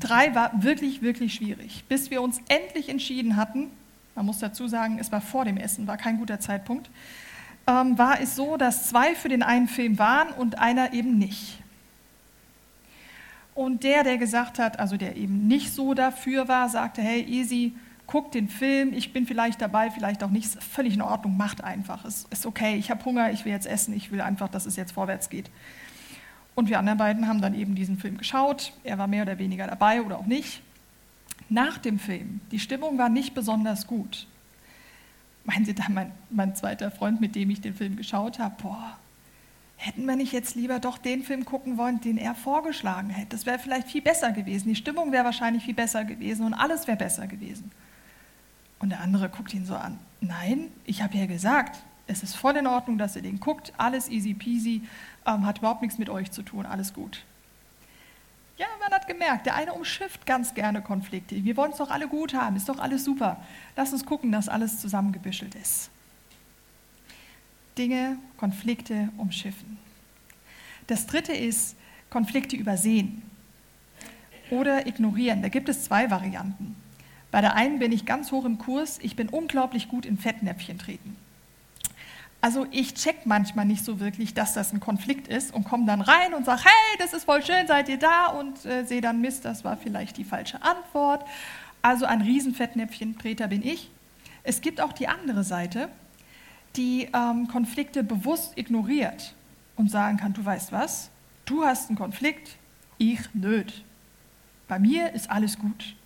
Drei 0.00 0.34
war 0.34 0.50
wirklich, 0.64 1.02
wirklich 1.02 1.34
schwierig. 1.34 1.84
Bis 1.88 2.10
wir 2.10 2.20
uns 2.20 2.40
endlich 2.48 2.88
entschieden 2.88 3.36
hatten, 3.36 3.70
man 4.16 4.26
muss 4.26 4.40
dazu 4.40 4.66
sagen, 4.66 4.98
es 4.98 5.12
war 5.12 5.20
vor 5.20 5.44
dem 5.44 5.56
Essen, 5.56 5.86
war 5.86 5.98
kein 5.98 6.18
guter 6.18 6.40
Zeitpunkt, 6.40 6.90
ähm, 7.68 7.96
war 7.96 8.20
es 8.20 8.34
so, 8.34 8.56
dass 8.56 8.88
zwei 8.88 9.14
für 9.14 9.28
den 9.28 9.44
einen 9.44 9.68
Film 9.68 10.00
waren 10.00 10.30
und 10.32 10.58
einer 10.58 10.92
eben 10.94 11.16
nicht. 11.16 11.59
Und 13.54 13.82
der, 13.82 14.04
der 14.04 14.18
gesagt 14.18 14.58
hat, 14.58 14.78
also 14.78 14.96
der 14.96 15.16
eben 15.16 15.48
nicht 15.48 15.72
so 15.72 15.94
dafür 15.94 16.48
war, 16.48 16.68
sagte, 16.68 17.02
hey, 17.02 17.22
easy, 17.22 17.74
guck 18.06 18.32
den 18.32 18.48
Film, 18.48 18.92
ich 18.92 19.12
bin 19.12 19.26
vielleicht 19.26 19.60
dabei, 19.60 19.90
vielleicht 19.90 20.24
auch 20.24 20.30
nicht, 20.30 20.46
ist 20.46 20.62
völlig 20.62 20.94
in 20.94 21.02
Ordnung, 21.02 21.36
macht 21.36 21.62
einfach, 21.62 22.04
ist, 22.04 22.32
ist 22.32 22.44
okay, 22.44 22.76
ich 22.76 22.90
habe 22.90 23.04
Hunger, 23.04 23.30
ich 23.30 23.44
will 23.44 23.52
jetzt 23.52 23.66
essen, 23.66 23.94
ich 23.94 24.10
will 24.10 24.20
einfach, 24.20 24.48
dass 24.48 24.66
es 24.66 24.76
jetzt 24.76 24.92
vorwärts 24.92 25.30
geht. 25.30 25.50
Und 26.56 26.68
wir 26.68 26.78
anderen 26.78 26.98
beiden 26.98 27.28
haben 27.28 27.40
dann 27.40 27.54
eben 27.54 27.74
diesen 27.74 27.98
Film 27.98 28.18
geschaut, 28.18 28.72
er 28.82 28.98
war 28.98 29.06
mehr 29.06 29.22
oder 29.22 29.38
weniger 29.38 29.66
dabei 29.66 30.02
oder 30.02 30.18
auch 30.18 30.26
nicht. 30.26 30.62
Nach 31.48 31.78
dem 31.78 31.98
Film, 31.98 32.40
die 32.50 32.58
Stimmung 32.58 32.98
war 32.98 33.08
nicht 33.08 33.34
besonders 33.34 33.86
gut. 33.86 34.26
Meinen 35.44 35.64
Sie 35.64 35.74
da, 35.74 35.84
mein, 35.88 36.12
mein 36.30 36.54
zweiter 36.54 36.90
Freund, 36.90 37.20
mit 37.20 37.34
dem 37.34 37.50
ich 37.50 37.60
den 37.60 37.74
Film 37.74 37.96
geschaut 37.96 38.38
habe, 38.38 38.54
boah, 38.60 38.98
hätten 39.80 40.04
wir 40.04 40.14
nicht 40.14 40.32
jetzt 40.32 40.56
lieber 40.56 40.78
doch 40.78 40.98
den 40.98 41.22
Film 41.22 41.46
gucken 41.46 41.78
wollen, 41.78 42.00
den 42.02 42.18
er 42.18 42.34
vorgeschlagen 42.34 43.08
hätte? 43.08 43.30
Das 43.30 43.46
wäre 43.46 43.58
vielleicht 43.58 43.88
viel 43.88 44.02
besser 44.02 44.30
gewesen. 44.30 44.68
Die 44.68 44.76
Stimmung 44.76 45.10
wäre 45.10 45.24
wahrscheinlich 45.24 45.64
viel 45.64 45.74
besser 45.74 46.04
gewesen 46.04 46.44
und 46.44 46.52
alles 46.52 46.86
wäre 46.86 46.98
besser 46.98 47.26
gewesen. 47.26 47.70
Und 48.78 48.90
der 48.90 49.00
andere 49.00 49.30
guckt 49.30 49.54
ihn 49.54 49.64
so 49.64 49.74
an. 49.74 49.98
Nein, 50.20 50.70
ich 50.84 51.02
habe 51.02 51.16
ja 51.16 51.24
gesagt, 51.24 51.82
es 52.06 52.22
ist 52.22 52.36
voll 52.36 52.56
in 52.56 52.66
Ordnung, 52.66 52.98
dass 52.98 53.16
ihr 53.16 53.22
den 53.22 53.40
guckt. 53.40 53.72
Alles 53.78 54.10
easy 54.10 54.34
peasy, 54.34 54.82
ähm, 55.26 55.46
hat 55.46 55.58
überhaupt 55.58 55.80
nichts 55.80 55.96
mit 55.96 56.10
euch 56.10 56.30
zu 56.30 56.42
tun, 56.42 56.66
alles 56.66 56.92
gut. 56.92 57.24
Ja, 58.58 58.66
man 58.80 58.92
hat 58.92 59.06
gemerkt, 59.06 59.46
der 59.46 59.54
eine 59.54 59.72
umschifft 59.72 60.26
ganz 60.26 60.52
gerne 60.52 60.82
Konflikte. 60.82 61.42
Wir 61.42 61.56
wollen 61.56 61.72
es 61.72 61.78
doch 61.78 61.90
alle 61.90 62.06
gut 62.06 62.34
haben, 62.34 62.56
ist 62.56 62.68
doch 62.68 62.78
alles 62.78 63.02
super. 63.02 63.42
Lass 63.76 63.94
uns 63.94 64.04
gucken, 64.04 64.30
dass 64.30 64.50
alles 64.50 64.78
zusammengebüschelt 64.78 65.54
ist. 65.54 65.90
Dinge, 67.80 68.18
Konflikte 68.36 69.08
umschiffen. 69.16 69.78
Das 70.86 71.06
dritte 71.06 71.32
ist 71.32 71.76
Konflikte 72.10 72.54
übersehen 72.54 73.22
oder 74.50 74.86
ignorieren. 74.86 75.40
Da 75.40 75.48
gibt 75.48 75.70
es 75.70 75.84
zwei 75.84 76.10
Varianten. 76.10 76.76
Bei 77.30 77.40
der 77.40 77.54
einen 77.54 77.78
bin 77.78 77.90
ich 77.90 78.04
ganz 78.04 78.32
hoch 78.32 78.44
im 78.44 78.58
Kurs, 78.58 78.98
ich 79.00 79.16
bin 79.16 79.30
unglaublich 79.30 79.88
gut 79.88 80.04
in 80.04 80.18
Fettnäpfchen 80.18 80.78
treten. 80.78 81.16
Also 82.42 82.66
ich 82.70 82.92
check 82.92 83.24
manchmal 83.24 83.64
nicht 83.64 83.82
so 83.82 83.98
wirklich, 83.98 84.34
dass 84.34 84.52
das 84.52 84.74
ein 84.74 84.80
Konflikt 84.80 85.28
ist 85.28 85.54
und 85.54 85.64
komme 85.64 85.86
dann 85.86 86.02
rein 86.02 86.34
und 86.34 86.44
sage, 86.44 86.64
hey, 86.64 86.98
das 86.98 87.14
ist 87.14 87.24
voll 87.24 87.42
schön, 87.42 87.66
seid 87.66 87.88
ihr 87.88 87.98
da? 87.98 88.26
Und 88.26 88.66
äh, 88.66 88.84
sehe 88.84 89.00
dann, 89.00 89.22
Mist, 89.22 89.46
das 89.46 89.64
war 89.64 89.78
vielleicht 89.78 90.18
die 90.18 90.24
falsche 90.24 90.62
Antwort. 90.62 91.24
Also 91.80 92.04
ein 92.04 92.20
Riesenfettnäpfchen-Treter 92.20 93.46
bin 93.48 93.62
ich. 93.62 93.90
Es 94.42 94.60
gibt 94.60 94.82
auch 94.82 94.92
die 94.92 95.08
andere 95.08 95.44
Seite, 95.44 95.88
die 96.76 97.08
ähm, 97.12 97.48
Konflikte 97.48 98.04
bewusst 98.04 98.56
ignoriert 98.56 99.34
und 99.76 99.90
sagen 99.90 100.16
kann, 100.16 100.32
du 100.32 100.44
weißt 100.44 100.72
was, 100.72 101.10
du 101.44 101.64
hast 101.64 101.88
einen 101.88 101.98
Konflikt, 101.98 102.56
ich 102.98 103.20
nöt. 103.34 103.84
Bei 104.68 104.78
mir 104.78 105.12
ist 105.12 105.30
alles 105.30 105.58
gut. 105.58 105.96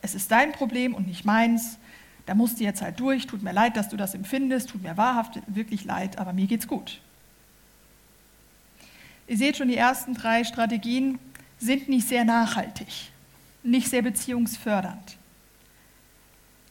Es 0.00 0.14
ist 0.14 0.30
dein 0.30 0.52
Problem 0.52 0.94
und 0.94 1.06
nicht 1.06 1.24
meins. 1.24 1.78
Da 2.26 2.34
musst 2.34 2.60
du 2.60 2.64
jetzt 2.64 2.80
halt 2.80 3.00
durch. 3.00 3.26
Tut 3.26 3.42
mir 3.42 3.52
leid, 3.52 3.76
dass 3.76 3.88
du 3.88 3.96
das 3.96 4.14
empfindest. 4.14 4.70
Tut 4.70 4.82
mir 4.82 4.96
wahrhaft 4.96 5.40
wirklich 5.46 5.84
leid, 5.84 6.18
aber 6.18 6.32
mir 6.32 6.46
geht's 6.46 6.68
gut. 6.68 7.00
Ihr 9.26 9.36
seht 9.36 9.58
schon, 9.58 9.68
die 9.68 9.76
ersten 9.76 10.14
drei 10.14 10.44
Strategien 10.44 11.18
sind 11.58 11.88
nicht 11.88 12.08
sehr 12.08 12.24
nachhaltig, 12.24 12.88
nicht 13.62 13.90
sehr 13.90 14.02
beziehungsfördernd. 14.02 15.18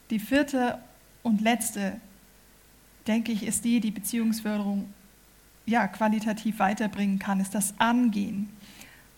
Die 0.09 0.19
vierte 0.19 0.79
und 1.21 1.41
letzte 1.41 1.99
denke 3.07 3.31
ich, 3.31 3.45
ist 3.45 3.65
die, 3.65 3.79
die 3.79 3.91
Beziehungsförderung 3.91 4.85
ja, 5.65 5.87
qualitativ 5.87 6.59
weiterbringen 6.59 7.19
kann, 7.19 7.39
ist 7.39 7.53
das 7.53 7.73
Angehen 7.77 8.49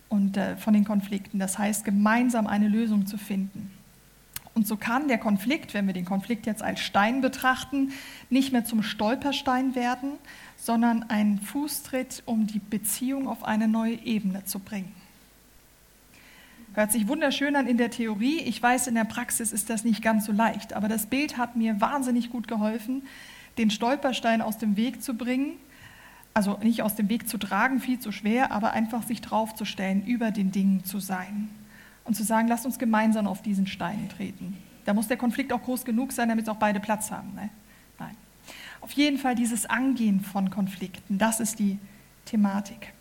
und, 0.09 0.35
äh, 0.35 0.57
von 0.57 0.73
den 0.73 0.83
Konflikten. 0.83 1.39
Das 1.39 1.57
heißt, 1.57 1.85
gemeinsam 1.85 2.47
eine 2.47 2.67
Lösung 2.67 3.05
zu 3.05 3.17
finden. 3.17 3.71
Und 4.55 4.67
so 4.67 4.75
kann 4.75 5.07
der 5.07 5.19
Konflikt, 5.19 5.73
wenn 5.73 5.85
wir 5.85 5.93
den 5.93 6.05
Konflikt 6.05 6.45
jetzt 6.45 6.63
als 6.63 6.79
Stein 6.79 7.21
betrachten, 7.21 7.91
nicht 8.29 8.51
mehr 8.51 8.65
zum 8.65 8.83
Stolperstein 8.83 9.75
werden, 9.75 10.13
sondern 10.57 11.03
ein 11.03 11.39
Fußtritt, 11.39 12.23
um 12.25 12.47
die 12.47 12.59
Beziehung 12.59 13.27
auf 13.27 13.43
eine 13.43 13.67
neue 13.67 13.93
Ebene 14.03 14.43
zu 14.45 14.59
bringen. 14.59 14.91
Hört 16.73 16.91
sich 16.91 17.07
wunderschön 17.07 17.55
an 17.55 17.67
in 17.67 17.77
der 17.77 17.91
Theorie. 17.91 18.39
Ich 18.39 18.61
weiß, 18.61 18.87
in 18.87 18.95
der 18.95 19.05
Praxis 19.05 19.51
ist 19.51 19.69
das 19.69 19.83
nicht 19.83 20.01
ganz 20.01 20.25
so 20.25 20.31
leicht, 20.31 20.73
aber 20.73 20.87
das 20.87 21.05
Bild 21.05 21.37
hat 21.37 21.55
mir 21.55 21.79
wahnsinnig 21.79 22.29
gut 22.29 22.47
geholfen, 22.47 23.03
den 23.59 23.69
Stolperstein 23.69 24.41
aus 24.41 24.57
dem 24.57 24.77
Weg 24.77 25.03
zu 25.03 25.13
bringen, 25.13 25.57
also 26.33 26.57
nicht 26.63 26.81
aus 26.81 26.95
dem 26.95 27.09
Weg 27.09 27.27
zu 27.27 27.37
tragen, 27.37 27.81
viel 27.81 27.99
zu 27.99 28.11
schwer, 28.11 28.51
aber 28.51 28.71
einfach 28.71 29.03
sich 29.03 29.19
draufzustellen, 29.19 30.05
über 30.05 30.31
den 30.31 30.51
Dingen 30.51 30.85
zu 30.85 30.99
sein 30.99 31.49
und 32.05 32.15
zu 32.15 32.23
sagen, 32.23 32.47
lasst 32.47 32.65
uns 32.65 32.79
gemeinsam 32.79 33.27
auf 33.27 33.41
diesen 33.41 33.67
Stein 33.67 34.07
treten. 34.15 34.57
Da 34.85 34.93
muss 34.93 35.09
der 35.09 35.17
Konflikt 35.17 35.51
auch 35.51 35.61
groß 35.61 35.83
genug 35.83 36.13
sein, 36.13 36.29
damit 36.29 36.47
auch 36.47 36.55
beide 36.55 36.79
Platz 36.79 37.11
haben. 37.11 37.35
Ne? 37.35 37.49
Nein. 37.99 38.15
Auf 38.79 38.93
jeden 38.93 39.17
Fall 39.17 39.35
dieses 39.35 39.65
Angehen 39.65 40.21
von 40.21 40.49
Konflikten, 40.49 41.17
das 41.17 41.41
ist 41.41 41.59
die 41.59 41.77
Thematik. 42.23 42.93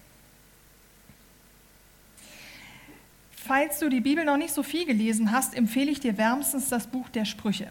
Falls 3.30 3.78
du 3.78 3.88
die 3.88 4.00
Bibel 4.00 4.24
noch 4.24 4.36
nicht 4.36 4.52
so 4.52 4.64
viel 4.64 4.84
gelesen 4.84 5.30
hast, 5.30 5.54
empfehle 5.54 5.90
ich 5.90 6.00
dir 6.00 6.18
wärmstens 6.18 6.68
das 6.68 6.88
Buch 6.88 7.08
der 7.08 7.24
Sprüche. 7.24 7.70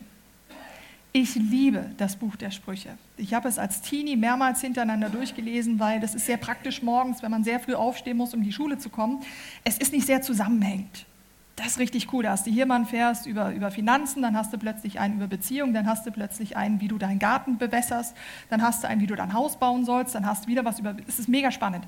Ich 1.19 1.33
liebe 1.33 1.89
das 1.97 2.15
Buch 2.15 2.35
der 2.35 2.51
Sprüche. 2.51 2.89
Ich 3.17 3.33
habe 3.33 3.49
es 3.49 3.57
als 3.57 3.81
Teenie 3.81 4.15
mehrmals 4.15 4.61
hintereinander 4.61 5.09
durchgelesen, 5.09 5.79
weil 5.79 5.99
das 5.99 6.13
ist 6.13 6.27
sehr 6.27 6.37
praktisch 6.37 6.83
morgens, 6.83 7.23
wenn 7.23 7.31
man 7.31 7.43
sehr 7.43 7.59
früh 7.59 7.73
aufstehen 7.73 8.17
muss, 8.17 8.35
um 8.35 8.43
die 8.43 8.51
Schule 8.51 8.77
zu 8.77 8.91
kommen. 8.91 9.21
Es 9.63 9.79
ist 9.79 9.93
nicht 9.93 10.05
sehr 10.05 10.21
zusammenhängend. 10.21 11.07
Das 11.55 11.69
ist 11.69 11.79
richtig 11.79 12.13
cool. 12.13 12.21
Da 12.21 12.33
hast 12.33 12.45
du 12.45 12.51
hier 12.51 12.67
mal 12.67 12.75
einen 12.75 12.85
Vers 12.85 13.25
über, 13.25 13.51
über 13.51 13.71
Finanzen, 13.71 14.21
dann 14.21 14.37
hast 14.37 14.53
du 14.53 14.59
plötzlich 14.59 14.99
einen 14.99 15.15
über 15.15 15.25
Beziehungen, 15.25 15.73
dann 15.73 15.87
hast 15.87 16.05
du 16.05 16.11
plötzlich 16.11 16.55
einen, 16.55 16.81
wie 16.81 16.87
du 16.87 16.99
deinen 16.99 17.17
Garten 17.17 17.57
bewässerst, 17.57 18.15
dann 18.51 18.61
hast 18.61 18.83
du 18.83 18.87
einen, 18.87 19.01
wie 19.01 19.07
du 19.07 19.15
dein 19.15 19.33
Haus 19.33 19.57
bauen 19.57 19.85
sollst, 19.85 20.13
dann 20.13 20.27
hast 20.27 20.45
du 20.45 20.49
wieder 20.49 20.65
was 20.65 20.77
über. 20.77 20.95
Es 21.07 21.17
ist 21.17 21.29
mega 21.29 21.49
spannend. 21.49 21.87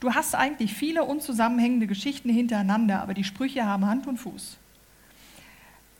Du 0.00 0.16
hast 0.16 0.34
eigentlich 0.34 0.74
viele 0.74 1.04
unzusammenhängende 1.04 1.86
Geschichten 1.86 2.28
hintereinander, 2.28 3.02
aber 3.02 3.14
die 3.14 3.22
Sprüche 3.22 3.66
haben 3.66 3.86
Hand 3.86 4.08
und 4.08 4.16
Fuß. 4.16 4.58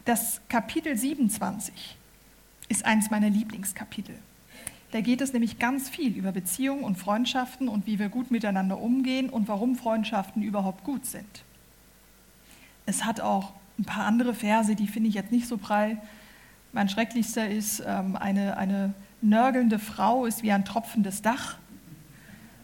Das 0.04 0.40
Kapitel 0.48 0.96
27 0.96 1.98
ist 2.68 2.84
eines 2.84 3.10
meiner 3.10 3.30
Lieblingskapitel. 3.30 4.16
Da 4.92 5.00
geht 5.00 5.20
es 5.20 5.32
nämlich 5.32 5.58
ganz 5.58 5.88
viel 5.88 6.16
über 6.16 6.30
Beziehungen 6.30 6.84
und 6.84 6.96
Freundschaften 6.96 7.68
und 7.68 7.86
wie 7.86 7.98
wir 7.98 8.08
gut 8.08 8.30
miteinander 8.30 8.78
umgehen 8.78 9.28
und 9.28 9.48
warum 9.48 9.74
Freundschaften 9.74 10.42
überhaupt 10.42 10.84
gut 10.84 11.04
sind. 11.04 11.44
Es 12.86 13.04
hat 13.04 13.20
auch 13.20 13.52
ein 13.78 13.84
paar 13.84 14.06
andere 14.06 14.34
Verse, 14.34 14.76
die 14.76 14.86
finde 14.86 15.08
ich 15.08 15.16
jetzt 15.16 15.32
nicht 15.32 15.48
so 15.48 15.56
prall. 15.56 16.00
Mein 16.72 16.88
schrecklichster 16.88 17.48
ist, 17.48 17.82
ähm, 17.84 18.14
eine, 18.16 18.56
eine 18.56 18.94
nörgelnde 19.20 19.78
Frau 19.78 20.26
ist 20.26 20.42
wie 20.42 20.52
ein 20.52 20.64
tropfendes 20.64 21.22
Dach. 21.22 21.56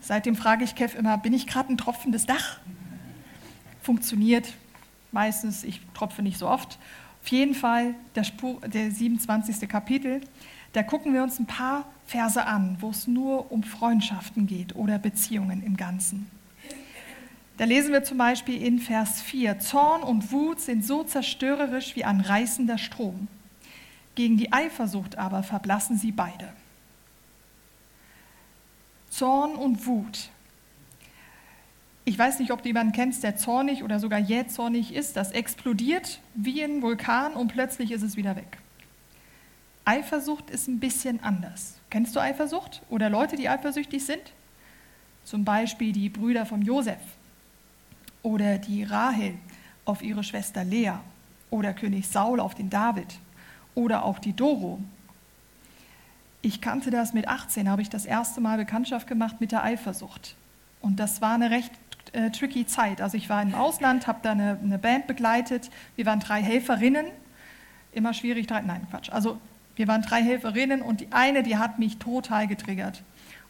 Seitdem 0.00 0.36
frage 0.36 0.64
ich 0.64 0.74
Kev 0.74 0.96
immer, 0.96 1.18
bin 1.18 1.32
ich 1.32 1.46
gerade 1.46 1.72
ein 1.72 1.78
tropfendes 1.78 2.26
Dach? 2.26 2.60
Funktioniert 3.82 4.54
meistens, 5.12 5.64
ich 5.64 5.80
tropfe 5.94 6.22
nicht 6.22 6.38
so 6.38 6.48
oft. 6.48 6.78
Auf 7.22 7.28
jeden 7.28 7.54
Fall 7.54 7.94
der, 8.14 8.24
Spur, 8.24 8.60
der 8.66 8.90
27. 8.90 9.68
Kapitel, 9.68 10.20
da 10.72 10.82
gucken 10.82 11.12
wir 11.12 11.22
uns 11.22 11.38
ein 11.38 11.46
paar 11.46 11.84
Verse 12.06 12.44
an, 12.44 12.76
wo 12.80 12.90
es 12.90 13.06
nur 13.06 13.50
um 13.52 13.62
Freundschaften 13.62 14.46
geht 14.46 14.74
oder 14.76 14.98
Beziehungen 14.98 15.62
im 15.62 15.76
Ganzen. 15.76 16.30
Da 17.56 17.64
lesen 17.66 17.92
wir 17.92 18.02
zum 18.04 18.16
Beispiel 18.16 18.62
in 18.62 18.78
Vers 18.78 19.20
4, 19.20 19.58
Zorn 19.58 20.02
und 20.02 20.32
Wut 20.32 20.60
sind 20.60 20.84
so 20.84 21.04
zerstörerisch 21.04 21.94
wie 21.94 22.04
ein 22.04 22.20
reißender 22.20 22.78
Strom. 22.78 23.28
Gegen 24.14 24.38
die 24.38 24.52
Eifersucht 24.52 25.18
aber 25.18 25.42
verblassen 25.42 25.98
sie 25.98 26.12
beide. 26.12 26.48
Zorn 29.10 29.56
und 29.56 29.86
Wut 29.86 30.30
ich 32.10 32.18
weiß 32.18 32.40
nicht, 32.40 32.50
ob 32.50 32.60
du 32.62 32.68
jemanden 32.68 32.92
kennst, 32.92 33.22
der 33.22 33.36
zornig 33.36 33.84
oder 33.84 34.00
sogar 34.00 34.18
jähzornig 34.18 34.92
ist. 34.92 35.16
Das 35.16 35.30
explodiert 35.30 36.18
wie 36.34 36.60
ein 36.60 36.82
Vulkan 36.82 37.34
und 37.34 37.52
plötzlich 37.52 37.92
ist 37.92 38.02
es 38.02 38.16
wieder 38.16 38.34
weg. 38.34 38.58
Eifersucht 39.84 40.50
ist 40.50 40.66
ein 40.66 40.80
bisschen 40.80 41.22
anders. 41.22 41.78
Kennst 41.88 42.16
du 42.16 42.20
Eifersucht 42.20 42.82
oder 42.90 43.08
Leute, 43.10 43.36
die 43.36 43.48
eifersüchtig 43.48 44.04
sind? 44.04 44.32
Zum 45.22 45.44
Beispiel 45.44 45.92
die 45.92 46.08
Brüder 46.08 46.46
von 46.46 46.62
Josef 46.62 46.98
oder 48.24 48.58
die 48.58 48.82
Rahel 48.82 49.34
auf 49.84 50.02
ihre 50.02 50.24
Schwester 50.24 50.64
Lea 50.64 50.94
oder 51.48 51.74
König 51.74 52.08
Saul 52.08 52.40
auf 52.40 52.56
den 52.56 52.70
David 52.70 53.20
oder 53.76 54.04
auch 54.04 54.18
die 54.18 54.32
Doro. 54.32 54.80
Ich 56.42 56.60
kannte 56.60 56.90
das 56.90 57.14
mit 57.14 57.28
18, 57.28 57.70
habe 57.70 57.82
ich 57.82 57.88
das 57.88 58.04
erste 58.04 58.40
Mal 58.40 58.56
Bekanntschaft 58.56 59.06
gemacht 59.06 59.40
mit 59.40 59.52
der 59.52 59.62
Eifersucht. 59.62 60.34
Und 60.80 60.98
das 60.98 61.20
war 61.20 61.34
eine 61.34 61.52
recht 61.52 61.70
äh, 62.12 62.30
tricky 62.30 62.66
Zeit. 62.66 63.00
Also 63.00 63.16
ich 63.16 63.28
war 63.28 63.42
im 63.42 63.54
Ausland, 63.54 64.06
habe 64.06 64.20
da 64.22 64.32
eine, 64.32 64.58
eine, 64.62 64.78
Band 64.78 65.06
begleitet. 65.06 65.70
Wir 65.96 66.06
waren 66.06 66.20
drei 66.20 66.42
Helferinnen. 66.42 67.06
Immer 67.92 68.14
schwierig, 68.14 68.46
drei, 68.46 68.60
nein, 68.62 68.86
Quatsch. 68.90 69.10
Also 69.10 69.40
wir 69.76 69.88
waren 69.88 70.02
drei 70.02 70.22
Helferinnen 70.22 70.82
und 70.82 71.00
die 71.00 71.08
eine, 71.12 71.42
die 71.42 71.56
hat 71.56 71.78
mich 71.78 71.98
total 71.98 72.46
getriggert. 72.46 73.02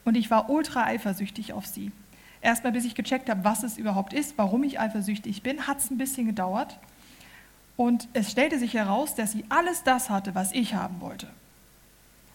Und 0.05 0.17
ich 0.17 0.31
war 0.31 0.49
ultra 0.49 0.85
eifersüchtig 0.85 1.53
auf 1.53 1.67
sie. 1.67 1.93
Erstmal, 2.41 2.73
bis 2.73 2.85
ich 2.85 2.95
gecheckt 2.95 3.29
habe, 3.29 3.45
was 3.45 3.63
es 3.63 3.77
überhaupt 3.77 4.13
ist, 4.13 4.39
warum 4.39 4.65
ich 4.65 4.81
eifersüchtig 4.81 5.43
bin, 5.43 5.67
hat 5.67 5.79
es 5.79 5.91
ein 5.91 5.99
bisschen 5.99 6.27
gedauert. 6.27 6.79
Und 7.77 8.09
es 8.13 8.31
stellte 8.31 8.59
sich 8.59 8.75
heraus, 8.75 9.15
dass 9.15 9.33
sie 9.33 9.45
alles 9.49 9.83
das 9.83 10.11
hatte, 10.11 10.35
was 10.35 10.53
ich 10.53 10.75
haben 10.75 11.01
wollte. 11.01 11.29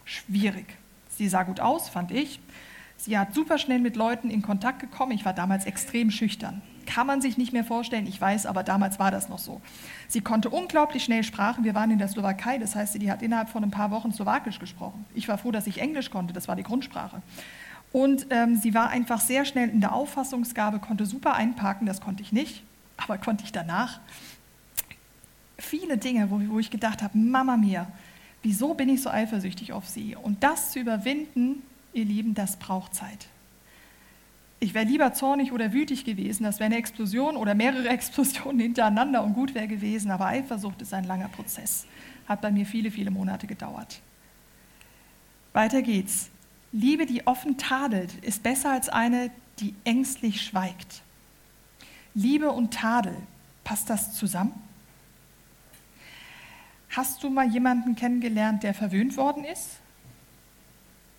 Schwierig. 0.04 0.66
Sie 1.08 1.28
sah 1.28 1.42
gut 1.42 1.60
aus, 1.60 1.88
fand 1.88 2.10
ich. 2.10 2.40
Sie 2.96 3.18
hat 3.18 3.34
super 3.34 3.58
schnell 3.58 3.78
mit 3.78 3.96
Leuten 3.96 4.30
in 4.30 4.42
Kontakt 4.42 4.80
gekommen. 4.80 5.12
Ich 5.12 5.24
war 5.24 5.32
damals 5.32 5.66
extrem 5.66 6.10
schüchtern. 6.10 6.62
Kann 6.86 7.06
man 7.06 7.20
sich 7.20 7.36
nicht 7.36 7.52
mehr 7.52 7.64
vorstellen, 7.64 8.06
ich 8.06 8.20
weiß, 8.20 8.46
aber 8.46 8.62
damals 8.62 8.98
war 8.98 9.10
das 9.10 9.28
noch 9.28 9.40
so. 9.40 9.60
Sie 10.08 10.20
konnte 10.20 10.50
unglaublich 10.50 11.04
schnell 11.04 11.24
Sprachen. 11.24 11.64
Wir 11.64 11.74
waren 11.74 11.90
in 11.90 11.98
der 11.98 12.08
Slowakei, 12.08 12.58
das 12.58 12.76
heißt, 12.76 13.00
die 13.02 13.10
hat 13.10 13.22
innerhalb 13.22 13.48
von 13.48 13.64
ein 13.64 13.72
paar 13.72 13.90
Wochen 13.90 14.12
Slowakisch 14.12 14.60
gesprochen. 14.60 15.04
Ich 15.14 15.28
war 15.28 15.36
froh, 15.36 15.50
dass 15.50 15.66
ich 15.66 15.80
Englisch 15.80 16.10
konnte, 16.10 16.32
das 16.32 16.46
war 16.46 16.54
die 16.54 16.62
Grundsprache. 16.62 17.22
Und 17.92 18.28
ähm, 18.30 18.56
sie 18.56 18.72
war 18.72 18.88
einfach 18.88 19.20
sehr 19.20 19.44
schnell 19.44 19.68
in 19.68 19.80
der 19.80 19.92
Auffassungsgabe, 19.92 20.78
konnte 20.78 21.06
super 21.06 21.34
einparken, 21.34 21.86
das 21.86 22.00
konnte 22.00 22.22
ich 22.22 22.32
nicht, 22.32 22.62
aber 22.96 23.18
konnte 23.18 23.44
ich 23.44 23.52
danach. 23.52 24.00
Viele 25.58 25.98
Dinge, 25.98 26.30
wo, 26.30 26.40
wo 26.48 26.58
ich 26.58 26.70
gedacht 26.70 27.02
habe, 27.02 27.18
Mama 27.18 27.56
mia, 27.56 27.88
wieso 28.42 28.74
bin 28.74 28.88
ich 28.88 29.02
so 29.02 29.10
eifersüchtig 29.10 29.72
auf 29.72 29.88
sie? 29.88 30.14
Und 30.14 30.44
das 30.44 30.70
zu 30.70 30.78
überwinden, 30.78 31.62
ihr 31.96 32.04
Lieben, 32.04 32.34
das 32.34 32.56
braucht 32.56 32.94
Zeit. 32.94 33.26
Ich 34.58 34.74
wäre 34.74 34.84
lieber 34.84 35.12
zornig 35.12 35.52
oder 35.52 35.72
wütig 35.72 36.04
gewesen, 36.04 36.44
das 36.44 36.58
wäre 36.60 36.66
eine 36.66 36.76
Explosion 36.76 37.36
oder 37.36 37.54
mehrere 37.54 37.88
Explosionen 37.90 38.60
hintereinander 38.60 39.22
und 39.22 39.34
gut 39.34 39.54
wäre 39.54 39.68
gewesen, 39.68 40.10
aber 40.10 40.26
Eifersucht 40.26 40.80
ist 40.82 40.94
ein 40.94 41.04
langer 41.04 41.28
Prozess. 41.28 41.86
Hat 42.28 42.40
bei 42.40 42.50
mir 42.50 42.66
viele, 42.66 42.90
viele 42.90 43.10
Monate 43.10 43.46
gedauert. 43.46 44.00
Weiter 45.52 45.82
geht's. 45.82 46.30
Liebe, 46.72 47.06
die 47.06 47.26
offen 47.26 47.56
tadelt, 47.56 48.12
ist 48.22 48.42
besser 48.42 48.72
als 48.72 48.88
eine, 48.88 49.30
die 49.60 49.74
ängstlich 49.84 50.42
schweigt. 50.42 51.02
Liebe 52.14 52.50
und 52.50 52.74
Tadel, 52.74 53.16
passt 53.64 53.88
das 53.88 54.14
zusammen? 54.14 54.54
Hast 56.90 57.22
du 57.22 57.30
mal 57.30 57.48
jemanden 57.48 57.94
kennengelernt, 57.94 58.62
der 58.62 58.74
verwöhnt 58.74 59.16
worden 59.16 59.44
ist? 59.44 59.78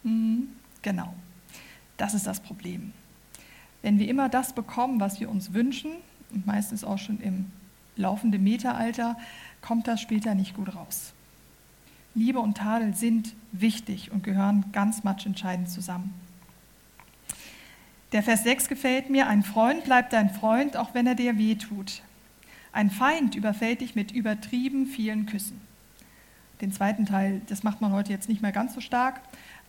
Mhm, 0.03 0.49
genau, 0.87 1.13
das 1.97 2.13
ist 2.13 2.25
das 2.25 2.39
Problem. 2.39 2.93
Wenn 3.81 3.99
wir 3.99 4.07
immer 4.07 4.29
das 4.29 4.53
bekommen, 4.53 5.01
was 5.01 5.19
wir 5.19 5.29
uns 5.29 5.51
wünschen, 5.51 5.91
und 6.31 6.47
meistens 6.47 6.85
auch 6.85 6.97
schon 6.97 7.19
im 7.19 7.51
laufenden 7.97 8.41
Meteralter, 8.41 9.17
kommt 9.59 9.89
das 9.89 9.99
später 9.99 10.33
nicht 10.33 10.55
gut 10.55 10.73
raus. 10.73 11.11
Liebe 12.15 12.39
und 12.39 12.55
Tadel 12.55 12.95
sind 12.95 13.33
wichtig 13.51 14.11
und 14.11 14.23
gehören 14.23 14.63
ganz 14.71 15.03
matchentscheidend 15.03 15.69
zusammen. 15.69 16.13
Der 18.13 18.23
Vers 18.23 18.43
6 18.43 18.69
gefällt 18.69 19.09
mir, 19.09 19.27
ein 19.27 19.43
Freund 19.43 19.83
bleibt 19.83 20.13
dein 20.13 20.29
Freund, 20.29 20.77
auch 20.77 20.93
wenn 20.93 21.05
er 21.05 21.15
dir 21.15 21.37
weh 21.37 21.55
tut. 21.55 22.01
Ein 22.71 22.89
Feind 22.89 23.35
überfällt 23.35 23.81
dich 23.81 23.93
mit 23.93 24.13
übertrieben 24.13 24.85
vielen 24.85 25.25
Küssen. 25.25 25.59
Den 26.61 26.71
zweiten 26.71 27.05
Teil, 27.05 27.41
das 27.47 27.63
macht 27.63 27.81
man 27.81 27.91
heute 27.91 28.11
jetzt 28.13 28.29
nicht 28.29 28.41
mehr 28.41 28.53
ganz 28.53 28.73
so 28.73 28.81
stark, 28.81 29.21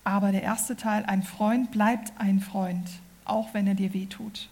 aber 0.08 0.32
der 0.32 0.42
erste 0.42 0.74
Teil, 0.74 1.04
ein 1.04 1.22
Freund 1.22 1.70
bleibt 1.70 2.14
ein 2.18 2.40
Freund, 2.40 2.88
auch 3.26 3.52
wenn 3.52 3.66
er 3.66 3.74
dir 3.74 3.92
weh 3.92 4.06
tut. 4.06 4.48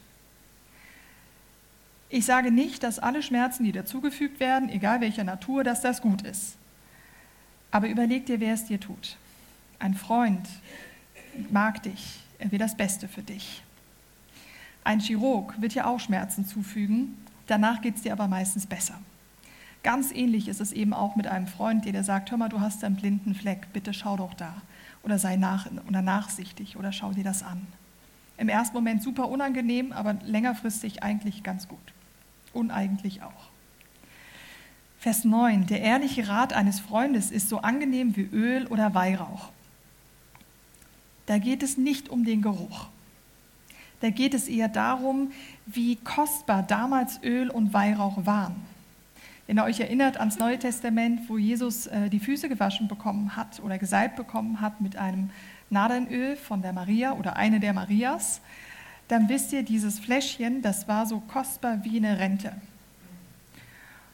Ich 2.11 2.27
sage 2.27 2.51
nicht, 2.51 2.83
dass 2.83 2.99
alle 2.99 3.23
Schmerzen, 3.23 3.65
die 3.65 3.73
dazugefügt 3.73 4.39
werden, 4.39 4.69
egal 4.69 5.01
welcher 5.01 5.25
Natur, 5.25 5.65
dass 5.65 5.81
das 5.81 6.03
gut 6.03 6.21
ist. 6.21 6.57
Aber 7.71 7.89
überleg 7.89 8.27
dir, 8.27 8.39
wer 8.39 8.53
es 8.53 8.67
dir 8.67 8.79
tut. 8.79 9.17
Ein 9.79 9.95
Freund 9.95 10.47
mag 11.51 11.83
dich, 11.83 12.21
er 12.39 12.53
will 12.53 12.59
das 12.59 12.77
Beste 12.77 13.09
für 13.09 13.23
dich. 13.23 13.63
Ein 14.85 15.01
Chirurg 15.01 15.59
wird 15.59 15.75
dir 15.75 15.87
auch 15.87 16.01
Schmerzen 16.01 16.47
zufügen, 16.47 17.17
danach 17.47 17.81
geht 17.81 17.97
es 17.97 18.03
dir 18.03 18.13
aber 18.13 18.29
meistens 18.29 18.67
besser. 18.67 19.01
Ganz 19.83 20.13
ähnlich 20.13 20.49
ist 20.49 20.61
es 20.61 20.73
eben 20.73 20.93
auch 20.93 21.17
mit 21.17 21.27
einem 21.27 21.47
Freund, 21.47 21.87
der 21.87 21.93
dir 21.93 22.05
sagt, 22.05 22.31
hör 22.31 22.37
mal, 22.37 22.51
du 22.51 22.61
hast 22.61 22.85
einen 22.85 22.97
blinden 22.97 23.35
Fleck, 23.35 23.73
bitte 23.73 23.95
schau 23.95 24.19
doch 24.19 24.35
da. 24.35 24.53
Oder 25.07 25.21
sei 25.21 25.37
nach, 25.37 25.69
oder 25.87 26.03
nachsichtig 26.03 26.77
oder 26.77 26.91
schau 26.91 27.13
dir 27.13 27.23
das 27.23 27.45
an. 27.45 27.65
Im 28.39 28.49
ersten 28.49 28.75
Moment 28.75 29.05
super 29.05 29.29
unangenehm, 29.29 29.93
aber 29.93 30.15
längerfristig 30.25 31.05
eigentlich 31.05 31.45
ganz 31.45 31.69
gut. 31.69 31.79
Uneigentlich 32.53 33.23
auch. 33.23 33.51
Vers 34.99 35.25
9. 35.25 35.69
Der 35.69 35.81
ehrliche 35.81 36.27
Rat 36.27 36.53
eines 36.53 36.81
Freundes 36.81 37.31
ist 37.31 37.49
so 37.49 37.59
angenehm 37.59 38.17
wie 38.17 38.29
Öl 38.33 38.67
oder 38.67 38.95
Weihrauch. 38.95 39.51
Da 41.27 41.39
geht 41.39 41.63
es 41.63 41.77
nicht 41.77 42.09
um 42.09 42.25
den 42.25 42.43
Geruch. 42.43 42.89
Da 44.01 44.11
geht 44.11 44.35
es 44.35 44.49
eher 44.49 44.69
darum, 44.69 45.31
wie 45.67 45.95
kostbar 45.95 46.65
damals 46.65 47.23
Öl 47.23 47.49
und 47.49 47.73
Weihrauch 47.73 48.27
waren. 48.27 48.57
Wenn 49.47 49.59
ihr 49.59 49.65
euch 49.65 49.79
erinnert 49.79 50.17
ans 50.19 50.39
Neue 50.39 50.59
Testament, 50.59 51.29
wo 51.29 51.39
Jesus 51.39 51.87
äh, 51.87 52.11
die 52.11 52.19
Füße 52.19 52.49
gewaschen 52.49 52.89
bekommen 52.89 53.37
hat 53.37 53.61
oder 53.61 53.79
gesalbt 53.79 54.17
bekommen 54.17 54.61
hat 54.61 54.81
mit 54.81 54.97
einem 54.97 55.31
Nadelnöl 55.71 56.37
von 56.37 56.63
der 56.63 56.73
Maria 56.73 57.13
oder 57.13 57.37
eine 57.37 57.61
der 57.61 57.73
Marias, 57.73 58.41
dann 59.09 59.29
wisst 59.29 59.53
ihr, 59.53 59.63
dieses 59.63 60.01
Fläschchen, 60.01 60.63
das 60.63 60.89
war 60.89 61.07
so 61.07 61.21
kostbar 61.21 61.85
wie 61.85 61.99
eine 61.99 62.19
Rente. 62.19 62.53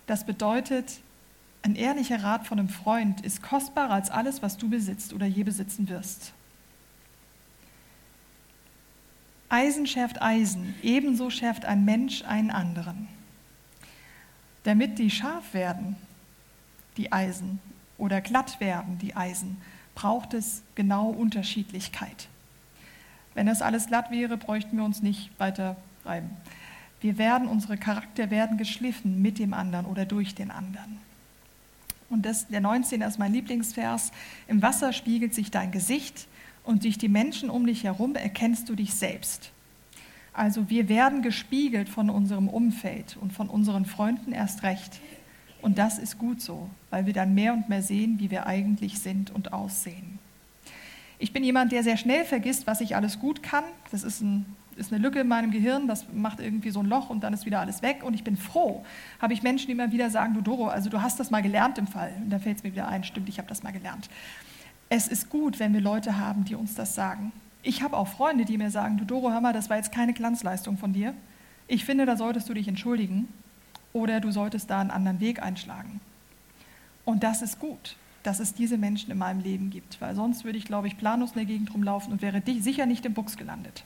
Das 0.07 0.27
bedeutet, 0.27 1.01
ein 1.63 1.77
ehrlicher 1.77 2.23
Rat 2.23 2.47
von 2.47 2.59
einem 2.59 2.69
Freund 2.69 3.23
ist 3.23 3.43
kostbarer 3.43 3.95
als 3.95 4.11
alles, 4.11 4.43
was 4.43 4.59
du 4.59 4.69
besitzt 4.69 5.15
oder 5.15 5.27
je 5.27 5.45
besitzen 5.45 5.89
wirst. 5.89 6.35
Eisen 9.49 9.87
schärft 9.87 10.21
Eisen, 10.21 10.75
ebenso 10.83 11.31
schärft 11.31 11.65
ein 11.65 11.85
Mensch 11.85 12.25
einen 12.25 12.51
anderen. 12.51 13.09
Damit 14.65 14.99
die 14.99 15.11
scharf 15.11 15.55
werden, 15.55 15.97
die 16.97 17.13
Eisen, 17.13 17.61
oder 17.99 18.21
glatt 18.21 18.59
werden, 18.59 18.99
die 18.99 19.15
Eisen, 19.15 19.59
braucht 19.95 20.35
es 20.35 20.63
genau 20.75 21.11
Unterschiedlichkeit. 21.11 22.29
Wenn 23.35 23.47
das 23.47 23.63
alles 23.63 23.87
glatt 23.87 24.11
wäre, 24.11 24.37
bräuchten 24.37 24.77
wir 24.77 24.85
uns 24.85 25.03
nicht 25.03 25.31
weiter 25.39 25.77
reiben. 26.05 26.31
Wir 27.01 27.19
werden, 27.19 27.49
unsere 27.49 27.77
Charakter 27.77 28.31
werden 28.31 28.59
geschliffen 28.59 29.23
mit 29.23 29.39
dem 29.39 29.55
anderen 29.55 29.87
oder 29.87 30.05
durch 30.05 30.35
den 30.35 30.51
anderen. 30.51 30.99
Und 32.11 32.27
das, 32.27 32.49
der 32.49 32.61
19. 32.61 33.03
ist 33.03 33.19
mein 33.19 33.33
Lieblingsvers. 33.33 34.13
Im 34.47 34.63
Wasser 34.63 34.93
spiegelt 34.93 35.35
sich 35.35 35.51
dein 35.51 35.71
Gesicht 35.73 36.27
und 36.65 36.85
durch 36.85 36.99
die 36.99 37.09
Menschen 37.09 37.51
um 37.51 37.67
dich 37.67 37.85
herum 37.85 38.15
erkennst 38.15 38.69
du 38.69 38.75
dich 38.75 38.95
selbst. 38.95 39.51
Also 40.33 40.71
wir 40.71 40.89
werden 40.89 41.23
gespiegelt 41.23 41.89
von 41.89 42.09
unserem 42.09 42.49
Umfeld 42.49 43.17
und 43.21 43.33
von 43.33 43.49
unseren 43.49 43.85
Freunden 43.85 44.33
erst 44.33 44.63
recht. 44.63 45.01
Und 45.61 45.79
das 45.79 45.99
ist 45.99 46.19
gut 46.19 46.41
so, 46.41 46.71
weil 46.91 47.07
wir 47.07 47.13
dann 47.13 47.35
mehr 47.35 47.53
und 47.53 47.69
mehr 47.69 47.83
sehen, 47.83 48.19
wie 48.19 48.31
wir 48.31 48.47
eigentlich 48.47 48.99
sind 48.99 49.31
und 49.31 49.53
aussehen. 49.53 50.19
Ich 51.19 51.33
bin 51.33 51.45
jemand, 51.45 51.71
der 51.71 51.85
sehr 51.85 51.97
schnell 51.97 52.25
vergisst, 52.25 52.67
was 52.67 52.81
ich 52.81 52.97
alles 52.97 53.21
gut 53.21 53.43
kann. 53.43 53.65
Das 53.91 54.03
ist 54.03 54.21
ein 54.23 54.47
ist 54.77 54.93
eine 54.93 55.03
Lücke 55.03 55.21
in 55.21 55.29
meinem 55.29 55.51
Gehirn, 55.51 55.87
das 55.87 56.07
macht 56.13 56.41
irgendwie 56.41 56.71
so 56.71 56.81
ein 56.81 56.87
Loch 56.87 57.11
und 57.11 57.23
dann 57.23 57.33
ist 57.33 57.47
wieder 57.47 57.61
alles 57.61 57.83
weg. 57.83 58.03
Und 58.03 58.15
ich 58.15 58.25
bin 58.25 58.37
froh, 58.37 58.85
habe 59.21 59.33
ich 59.33 59.43
Menschen, 59.43 59.67
die 59.67 59.73
immer 59.73 59.93
wieder 59.93 60.11
sagen, 60.11 60.35
du 60.35 60.41
Doro, 60.41 60.69
also 60.69 60.91
du 60.91 61.03
hast 61.03 61.21
das 61.21 61.31
mal 61.31 61.43
gelernt 61.43 61.79
im 61.79 61.87
Fall. 61.87 62.13
Und 62.23 62.31
da 62.31 62.39
fällt 62.39 62.59
es 62.59 62.63
mir 62.63 62.73
wieder 62.73 62.89
ein, 62.89 63.05
stimmt, 63.05 63.29
ich 63.29 63.39
habe 63.39 63.49
das 63.49 63.63
mal 63.63 63.73
gelernt. 63.73 64.09
Es 64.89 65.09
ist 65.09 65.31
gut, 65.31 65.59
wenn 65.59 65.73
wir 65.73 65.81
Leute 65.81 66.19
haben, 66.19 66.45
die 66.45 66.55
uns 66.55 66.75
das 66.75 66.95
sagen. 66.95 67.33
Ich 67.63 67.83
habe 67.83 67.97
auch 67.97 68.09
Freunde, 68.09 68.45
die 68.45 68.59
mir 68.59 68.71
sagen, 68.71 68.99
du 68.99 69.05
Doro, 69.05 69.31
hör 69.31 69.41
mal, 69.41 69.53
das 69.53 69.71
war 69.71 69.77
jetzt 69.77 69.93
keine 69.93 70.13
Glanzleistung 70.13 70.79
von 70.79 70.93
dir. 70.93 71.15
Ich 71.69 71.85
finde, 71.85 72.07
da 72.07 72.17
solltest 72.17 72.49
du 72.49 72.55
dich 72.55 72.67
entschuldigen 72.67 73.29
oder 73.93 74.21
du 74.21 74.33
solltest 74.33 74.69
da 74.69 74.81
einen 74.81 74.91
anderen 74.91 75.21
Weg 75.21 75.43
einschlagen. 75.43 76.01
Und 77.05 77.23
das 77.23 77.41
ist 77.41 77.61
gut, 77.61 77.97
dass 78.25 78.41
es 78.41 78.55
diese 78.55 78.79
Menschen 78.79 79.11
in 79.11 79.19
meinem 79.19 79.41
Leben 79.41 79.71
gibt, 79.71 80.01
weil 80.01 80.15
sonst 80.15 80.45
würde 80.45 80.59
ich, 80.59 80.65
glaube 80.65 80.89
ich, 80.89 80.99
planlos 80.99 81.31
in 81.31 81.37
der 81.37 81.45
Gegend 81.45 81.73
rumlaufen 81.73 82.13
und 82.13 82.23
wäre 82.23 82.43
sicher 82.61 82.87
nicht 82.87 83.05
im 83.07 83.15
Buchs 83.15 83.37
gelandet. 83.37 83.85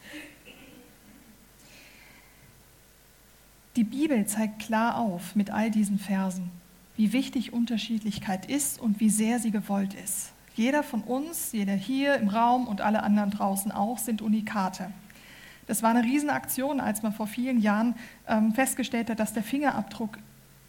Die 3.77 3.85
Bibel 3.85 4.27
zeigt 4.27 4.61
klar 4.61 4.97
auf 4.97 5.37
mit 5.37 5.51
all 5.51 5.71
diesen 5.71 5.99
Versen, 5.99 6.51
wie 6.97 7.13
wichtig 7.13 7.53
Unterschiedlichkeit 7.53 8.47
ist 8.47 8.81
und 8.81 9.01
wie 9.01 9.11
sehr 9.11 9.39
sie 9.39 9.51
gewollt 9.51 9.93
ist. 9.93 10.33
Jeder 10.57 10.83
von 10.83 11.03
uns, 11.03 11.53
jeder 11.53 11.75
hier 11.75 12.17
im 12.17 12.29
Raum 12.29 12.67
und 12.67 12.81
alle 12.81 13.03
anderen 13.03 13.31
draußen 13.31 13.71
auch, 13.71 13.99
sind 13.99 14.23
Unikate. 14.23 14.91
Das 15.67 15.83
war 15.83 15.91
eine 15.91 16.03
Riesenaktion, 16.03 16.81
als 16.81 17.03
man 17.03 17.13
vor 17.13 17.27
vielen 17.27 17.61
Jahren 17.61 17.95
ähm, 18.27 18.55
festgestellt 18.55 19.11
hat, 19.11 19.21
dass 19.21 19.35
der 19.35 19.43
Fingerabdruck 19.43 20.19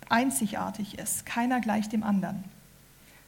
einzigartig 0.10 1.00
ist. 1.00 1.26
Keiner 1.26 1.62
gleicht 1.62 1.94
dem 1.94 2.04
anderen. 2.04 2.44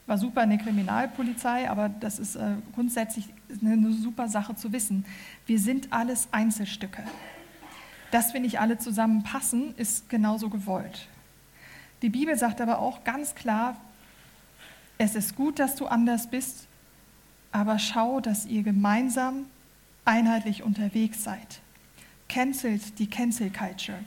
War 0.05 0.17
super 0.17 0.43
in 0.43 0.49
der 0.49 0.59
Kriminalpolizei, 0.59 1.69
aber 1.69 1.87
das 1.87 2.19
ist 2.19 2.35
äh, 2.35 2.55
grundsätzlich 2.75 3.29
eine, 3.61 3.73
eine 3.73 3.93
super 3.93 4.27
Sache 4.27 4.53
zu 4.55 4.73
wissen. 4.73 5.05
Wir 5.45 5.59
sind 5.59 5.93
alles 5.93 6.27
Einzelstücke. 6.31 7.03
Dass 8.11 8.33
wir 8.33 8.41
nicht 8.41 8.59
alle 8.59 8.77
zusammenpassen, 8.77 9.75
ist 9.77 10.09
genauso 10.09 10.49
gewollt. 10.49 11.07
Die 12.01 12.09
Bibel 12.09 12.37
sagt 12.37 12.59
aber 12.59 12.79
auch 12.79 13.05
ganz 13.05 13.35
klar, 13.35 13.77
es 14.99 15.15
ist 15.15 15.35
gut, 15.35 15.59
dass 15.59 15.75
du 15.75 15.87
anders 15.87 16.27
bist, 16.27 16.67
aber 17.51 17.79
schau, 17.79 18.19
dass 18.19 18.45
ihr 18.45 18.63
gemeinsam 18.63 19.45
einheitlich 20.05 20.61
unterwegs 20.61 21.23
seid. 21.23 21.61
Cancelt 22.27 22.99
die 22.99 23.09
Cancel 23.09 23.49
Culture 23.49 23.99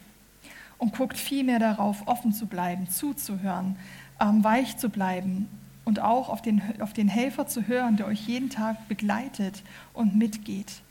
und 0.79 0.97
guckt 0.97 1.17
vielmehr 1.17 1.59
darauf, 1.59 2.07
offen 2.07 2.33
zu 2.33 2.47
bleiben, 2.47 2.89
zuzuhören, 2.89 3.77
ähm, 4.21 4.45
weich 4.45 4.77
zu 4.77 4.91
bleiben 4.91 5.49
und 5.85 5.99
auch 5.99 6.29
auf 6.29 6.43
den, 6.43 6.63
auf 6.81 6.93
den 6.93 7.09
Helfer 7.09 7.47
zu 7.47 7.67
hören, 7.67 7.97
der 7.97 8.07
euch 8.07 8.29
jeden 8.29 8.51
Tag 8.51 8.87
begleitet 8.87 9.63
und 9.95 10.15
mitgeht. 10.15 10.83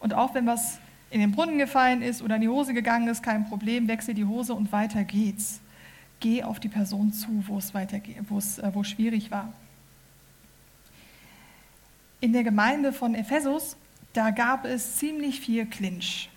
Und 0.00 0.14
auch 0.14 0.34
wenn 0.34 0.46
was 0.46 0.80
in 1.10 1.20
den 1.20 1.30
Brunnen 1.30 1.58
gefallen 1.58 2.02
ist 2.02 2.22
oder 2.22 2.34
in 2.34 2.42
die 2.42 2.48
Hose 2.48 2.74
gegangen 2.74 3.06
ist, 3.06 3.22
kein 3.22 3.48
Problem, 3.48 3.86
wechsel 3.86 4.14
die 4.14 4.24
Hose 4.24 4.52
und 4.52 4.72
weiter 4.72 5.04
geht's. 5.04 5.60
Geh 6.24 6.42
auf 6.42 6.58
die 6.58 6.70
Person 6.70 7.12
zu, 7.12 7.28
wo 7.48 7.58
es, 7.58 7.74
weitergeht, 7.74 8.16
wo 8.30 8.38
es, 8.38 8.58
äh, 8.58 8.70
wo 8.72 8.82
schwierig 8.82 9.30
war. 9.30 9.52
In 12.22 12.32
der 12.32 12.42
Gemeinde 12.42 12.94
von 12.94 13.14
Ephesus, 13.14 13.76
da 14.14 14.30
gab 14.30 14.64
es 14.64 14.96
ziemlich 14.96 15.38
viel 15.40 15.66
Clinch. 15.66 16.30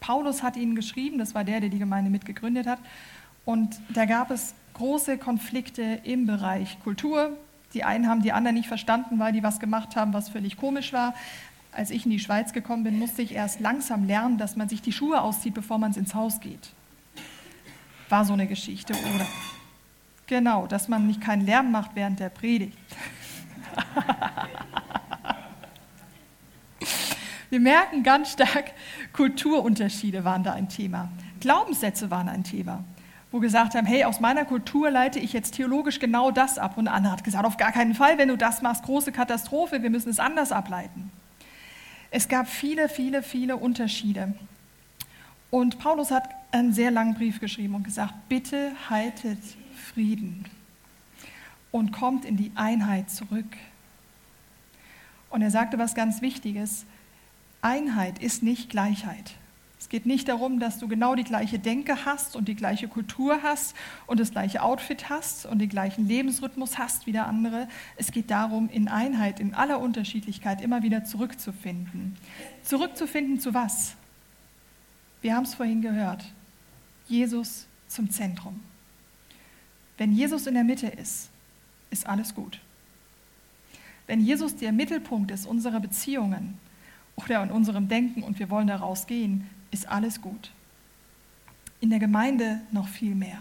Paulus 0.00 0.42
hat 0.42 0.56
ihnen 0.56 0.74
geschrieben, 0.74 1.18
das 1.18 1.34
war 1.34 1.44
der, 1.44 1.60
der 1.60 1.68
die 1.68 1.78
Gemeinde 1.78 2.10
mitgegründet 2.10 2.66
hat. 2.66 2.78
Und 3.44 3.78
da 3.92 4.06
gab 4.06 4.30
es 4.30 4.54
große 4.72 5.18
Konflikte 5.18 6.00
im 6.04 6.24
Bereich 6.24 6.82
Kultur. 6.82 7.36
Die 7.74 7.84
einen 7.84 8.08
haben 8.08 8.22
die 8.22 8.32
anderen 8.32 8.54
nicht 8.54 8.68
verstanden, 8.68 9.18
weil 9.18 9.34
die 9.34 9.42
was 9.42 9.60
gemacht 9.60 9.96
haben, 9.96 10.14
was 10.14 10.30
völlig 10.30 10.56
komisch 10.56 10.94
war. 10.94 11.12
Als 11.72 11.90
ich 11.90 12.06
in 12.06 12.10
die 12.10 12.20
Schweiz 12.20 12.54
gekommen 12.54 12.84
bin, 12.84 12.98
musste 12.98 13.20
ich 13.20 13.34
erst 13.34 13.60
langsam 13.60 14.06
lernen, 14.06 14.38
dass 14.38 14.56
man 14.56 14.70
sich 14.70 14.80
die 14.80 14.92
Schuhe 14.92 15.20
auszieht, 15.20 15.52
bevor 15.52 15.76
man 15.76 15.92
ins 15.92 16.14
Haus 16.14 16.40
geht. 16.40 16.70
War 18.08 18.24
so 18.24 18.32
eine 18.32 18.46
Geschichte, 18.46 18.94
oder? 19.14 19.26
Genau, 20.26 20.66
dass 20.66 20.88
man 20.88 21.06
nicht 21.06 21.20
keinen 21.20 21.44
Lärm 21.44 21.70
macht 21.70 21.90
während 21.94 22.18
der 22.20 22.30
Predigt. 22.30 22.78
Wir 27.50 27.60
merken 27.60 28.02
ganz 28.02 28.32
stark, 28.32 28.72
Kulturunterschiede 29.12 30.24
waren 30.24 30.42
da 30.42 30.54
ein 30.54 30.68
Thema. 30.68 31.08
Glaubenssätze 31.40 32.10
waren 32.10 32.28
ein 32.28 32.42
Thema, 32.42 32.82
wo 33.30 33.38
gesagt 33.38 33.74
haben, 33.74 33.86
hey, 33.86 34.04
aus 34.04 34.18
meiner 34.18 34.44
Kultur 34.44 34.90
leite 34.90 35.20
ich 35.20 35.32
jetzt 35.32 35.54
theologisch 35.54 36.00
genau 36.00 36.30
das 36.30 36.58
ab. 36.58 36.76
Und 36.78 36.88
andere 36.88 37.12
hat 37.12 37.22
gesagt, 37.22 37.44
auf 37.44 37.56
gar 37.56 37.70
keinen 37.70 37.94
Fall, 37.94 38.18
wenn 38.18 38.28
du 38.28 38.36
das 38.36 38.60
machst, 38.62 38.82
große 38.84 39.12
Katastrophe, 39.12 39.82
wir 39.82 39.90
müssen 39.90 40.08
es 40.08 40.18
anders 40.18 40.50
ableiten. 40.52 41.12
Es 42.10 42.28
gab 42.28 42.48
viele, 42.48 42.88
viele, 42.88 43.22
viele 43.22 43.56
Unterschiede. 43.56 44.34
Und 45.50 45.78
Paulus 45.78 46.10
hat 46.10 46.43
einen 46.54 46.72
sehr 46.72 46.90
langen 46.90 47.14
Brief 47.14 47.40
geschrieben 47.40 47.74
und 47.74 47.82
gesagt, 47.82 48.14
bitte 48.28 48.72
haltet 48.88 49.40
Frieden 49.92 50.44
und 51.72 51.92
kommt 51.92 52.24
in 52.24 52.36
die 52.36 52.52
Einheit 52.54 53.10
zurück. 53.10 53.56
Und 55.30 55.42
er 55.42 55.50
sagte 55.50 55.78
was 55.78 55.94
ganz 55.94 56.22
Wichtiges, 56.22 56.86
Einheit 57.60 58.20
ist 58.20 58.42
nicht 58.42 58.70
Gleichheit. 58.70 59.34
Es 59.80 59.88
geht 59.88 60.06
nicht 60.06 60.28
darum, 60.28 60.60
dass 60.60 60.78
du 60.78 60.86
genau 60.86 61.14
die 61.14 61.24
gleiche 61.24 61.58
Denke 61.58 62.04
hast 62.04 62.36
und 62.36 62.46
die 62.46 62.54
gleiche 62.54 62.86
Kultur 62.86 63.40
hast 63.42 63.74
und 64.06 64.20
das 64.20 64.30
gleiche 64.30 64.62
Outfit 64.62 65.10
hast 65.10 65.46
und 65.46 65.58
den 65.58 65.68
gleichen 65.68 66.06
Lebensrhythmus 66.06 66.78
hast 66.78 67.06
wie 67.06 67.12
der 67.12 67.26
andere. 67.26 67.68
Es 67.96 68.12
geht 68.12 68.30
darum, 68.30 68.70
in 68.70 68.88
Einheit, 68.88 69.40
in 69.40 69.54
aller 69.54 69.80
Unterschiedlichkeit 69.80 70.62
immer 70.62 70.82
wieder 70.84 71.04
zurückzufinden. 71.04 72.16
Zurückzufinden 72.62 73.40
zu 73.40 73.52
was? 73.52 73.96
Wir 75.20 75.34
haben 75.34 75.44
es 75.44 75.54
vorhin 75.54 75.82
gehört. 75.82 76.24
Jesus 77.06 77.66
zum 77.88 78.10
Zentrum. 78.10 78.60
Wenn 79.98 80.12
Jesus 80.12 80.46
in 80.46 80.54
der 80.54 80.64
Mitte 80.64 80.88
ist, 80.88 81.30
ist 81.90 82.06
alles 82.06 82.34
gut. 82.34 82.60
Wenn 84.06 84.20
Jesus 84.20 84.56
der 84.56 84.72
Mittelpunkt 84.72 85.30
ist 85.30 85.46
unserer 85.46 85.80
Beziehungen, 85.80 86.58
oder 87.16 87.42
in 87.42 87.50
unserem 87.50 87.88
Denken 87.88 88.22
und 88.22 88.38
wir 88.38 88.50
wollen 88.50 88.66
daraus 88.66 89.06
gehen, 89.06 89.48
ist 89.70 89.88
alles 89.88 90.20
gut. 90.20 90.50
In 91.80 91.90
der 91.90 91.98
Gemeinde 91.98 92.60
noch 92.72 92.88
viel 92.88 93.14
mehr. 93.14 93.38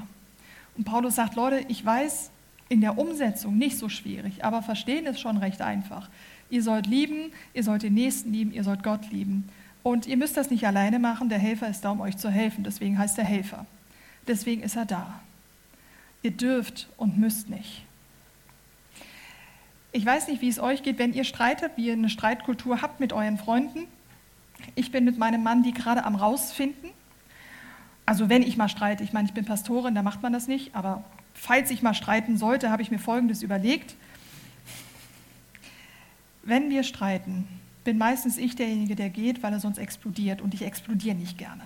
Und 0.78 0.86
Paulus 0.86 1.16
sagt, 1.16 1.36
Leute, 1.36 1.66
ich 1.70 1.84
weiß, 1.84 2.32
in 2.70 2.82
der 2.82 2.98
Umsetzung 2.98 3.58
nicht 3.58 3.78
so 3.78 3.90
schwierig, 3.90 4.44
aber 4.44 4.62
verstehen 4.62 5.06
ist 5.06 5.20
schon 5.20 5.38
recht 5.38 5.62
einfach. 5.62 6.10
Ihr 6.50 6.64
sollt 6.64 6.88
lieben, 6.88 7.32
ihr 7.54 7.64
sollt 7.64 7.84
den 7.84 7.94
Nächsten 7.94 8.32
lieben, 8.32 8.52
ihr 8.52 8.64
sollt 8.64 8.84
Gott 8.84 9.12
lieben. 9.12 9.50
Und 9.84 10.08
ihr 10.08 10.16
müsst 10.16 10.38
das 10.38 10.50
nicht 10.50 10.66
alleine 10.66 10.98
machen, 10.98 11.28
der 11.30 11.40
Helfer 11.40 11.68
ist 11.68 11.82
da, 11.82 11.92
um 11.92 12.02
euch 12.02 12.18
zu 12.18 12.30
helfen, 12.30 12.64
deswegen 12.64 12.98
heißt 12.98 13.18
er 13.18 13.26
Helfer. 13.26 13.66
Deswegen 14.26 14.64
ist 14.64 14.78
er 14.78 14.86
da. 14.86 15.20
Ihr 16.22 16.32
dürft 16.32 16.88
und 16.96 17.18
müsst 17.18 17.50
nicht. 17.50 17.86
Ich 19.92 20.06
weiß 20.06 20.30
nicht, 20.30 20.42
wie 20.42 20.48
es 20.48 20.60
euch 20.60 20.82
geht, 20.82 20.98
wenn 20.98 21.14
ihr 21.14 21.26
streitet, 21.26 21.74
wie 21.76 21.88
ihr 21.88 21.94
eine 21.94 22.10
Streitkultur 22.10 22.82
habt 22.82 23.02
mit 23.02 23.12
euren 23.14 23.38
Freunden. 23.38 23.88
Ich 24.76 24.92
bin 24.92 25.04
mit 25.04 25.18
meinem 25.18 25.44
Mann 25.44 25.64
die 25.64 25.74
gerade 25.74 26.06
am 26.06 26.16
rausfinden. 26.16 26.90
Also 28.06 28.30
wenn 28.30 28.42
ich 28.42 28.58
mal 28.58 28.70
streite, 28.70 29.04
ich 29.04 29.14
meine, 29.14 29.28
ich 29.28 29.34
bin 29.34 29.46
Pastorin, 29.46 29.96
da 29.96 30.02
macht 30.02 30.22
man 30.24 30.34
das 30.34 30.48
nicht, 30.48 30.76
aber 30.76 31.04
falls 31.34 31.72
ich 31.72 31.82
mal 31.84 31.94
streiten 31.94 32.38
sollte, 32.38 32.70
habe 32.70 32.82
ich 32.82 32.90
mir 32.90 33.00
Folgendes 33.00 33.44
überlegt. 33.44 33.96
Wenn 36.42 36.70
wir 36.70 36.84
streiten, 36.84 37.48
bin 37.84 37.98
meistens 37.98 38.38
ich 38.38 38.56
derjenige, 38.56 38.96
der 38.96 39.10
geht, 39.10 39.44
weil 39.44 39.54
er 39.54 39.60
sonst 39.60 39.78
explodiert 39.78 40.42
und 40.42 40.54
ich 40.54 40.64
explodiere 40.64 41.16
nicht 41.16 41.38
gerne. 41.38 41.64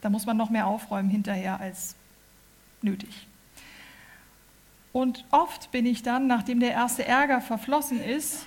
Da 0.00 0.10
muss 0.10 0.26
man 0.26 0.36
noch 0.36 0.50
mehr 0.50 0.66
aufräumen 0.66 1.10
hinterher 1.10 1.60
als 1.60 1.96
nötig. 2.82 3.26
Und 4.92 5.24
oft 5.30 5.70
bin 5.72 5.84
ich 5.84 6.02
dann, 6.02 6.26
nachdem 6.26 6.60
der 6.60 6.70
erste 6.70 7.06
Ärger 7.06 7.40
verflossen 7.40 8.00
ist, 8.00 8.46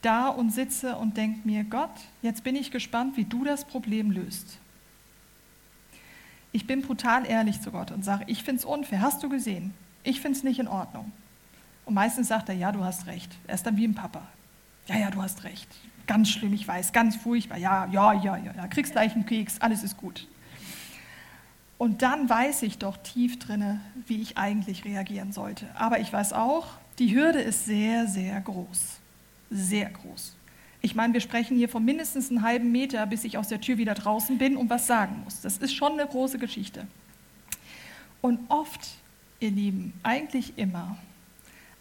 da 0.00 0.28
und 0.28 0.50
sitze 0.50 0.96
und 0.96 1.16
denke 1.16 1.46
mir, 1.46 1.64
Gott, 1.64 1.90
jetzt 2.22 2.44
bin 2.44 2.56
ich 2.56 2.70
gespannt, 2.70 3.16
wie 3.16 3.24
du 3.24 3.44
das 3.44 3.64
Problem 3.64 4.10
löst. 4.10 4.58
Ich 6.52 6.66
bin 6.66 6.82
brutal 6.82 7.26
ehrlich 7.26 7.60
zu 7.60 7.72
Gott 7.72 7.90
und 7.90 8.04
sage, 8.04 8.24
ich 8.26 8.44
finde 8.44 8.60
es 8.60 8.64
unfair, 8.64 9.00
hast 9.00 9.22
du 9.22 9.28
gesehen? 9.28 9.74
Ich 10.02 10.20
finde 10.20 10.38
es 10.38 10.44
nicht 10.44 10.60
in 10.60 10.68
Ordnung. 10.68 11.10
Und 11.84 11.94
meistens 11.94 12.28
sagt 12.28 12.48
er, 12.48 12.54
ja, 12.54 12.70
du 12.72 12.84
hast 12.84 13.06
recht. 13.06 13.34
Er 13.46 13.54
ist 13.54 13.66
dann 13.66 13.76
wie 13.76 13.86
ein 13.86 13.94
Papa. 13.94 14.22
Ja, 14.86 14.96
ja, 14.98 15.10
du 15.10 15.20
hast 15.22 15.44
recht. 15.44 15.68
Ganz 16.06 16.30
schlimm, 16.30 16.52
ich 16.52 16.66
weiß, 16.66 16.92
ganz 16.92 17.16
furchtbar. 17.16 17.58
Ja, 17.58 17.86
ja, 17.86 18.12
ja, 18.12 18.36
ja, 18.36 18.52
ja. 18.54 18.66
kriegst 18.68 18.92
gleich 18.92 19.14
einen 19.14 19.26
Keks, 19.26 19.60
alles 19.60 19.82
ist 19.82 19.96
gut. 19.96 20.26
Und 21.78 22.02
dann 22.02 22.28
weiß 22.28 22.62
ich 22.62 22.78
doch 22.78 22.96
tief 22.98 23.38
drinne, 23.38 23.80
wie 24.06 24.20
ich 24.22 24.38
eigentlich 24.38 24.84
reagieren 24.84 25.32
sollte. 25.32 25.66
Aber 25.74 26.00
ich 26.00 26.12
weiß 26.12 26.32
auch, 26.32 26.66
die 26.98 27.14
Hürde 27.14 27.40
ist 27.40 27.64
sehr, 27.64 28.06
sehr 28.06 28.40
groß. 28.40 29.00
Sehr 29.50 29.90
groß. 29.90 30.36
Ich 30.80 30.94
meine, 30.94 31.14
wir 31.14 31.20
sprechen 31.20 31.56
hier 31.56 31.68
von 31.68 31.84
mindestens 31.84 32.30
einem 32.30 32.42
halben 32.42 32.70
Meter, 32.70 33.06
bis 33.06 33.24
ich 33.24 33.38
aus 33.38 33.48
der 33.48 33.60
Tür 33.60 33.78
wieder 33.78 33.94
draußen 33.94 34.38
bin 34.38 34.56
und 34.56 34.70
was 34.70 34.86
sagen 34.86 35.22
muss. 35.24 35.40
Das 35.40 35.56
ist 35.56 35.74
schon 35.74 35.92
eine 35.92 36.06
große 36.06 36.38
Geschichte. 36.38 36.86
Und 38.20 38.38
oft, 38.48 38.80
ihr 39.40 39.50
Lieben, 39.50 39.94
eigentlich 40.02 40.56
immer, 40.56 40.96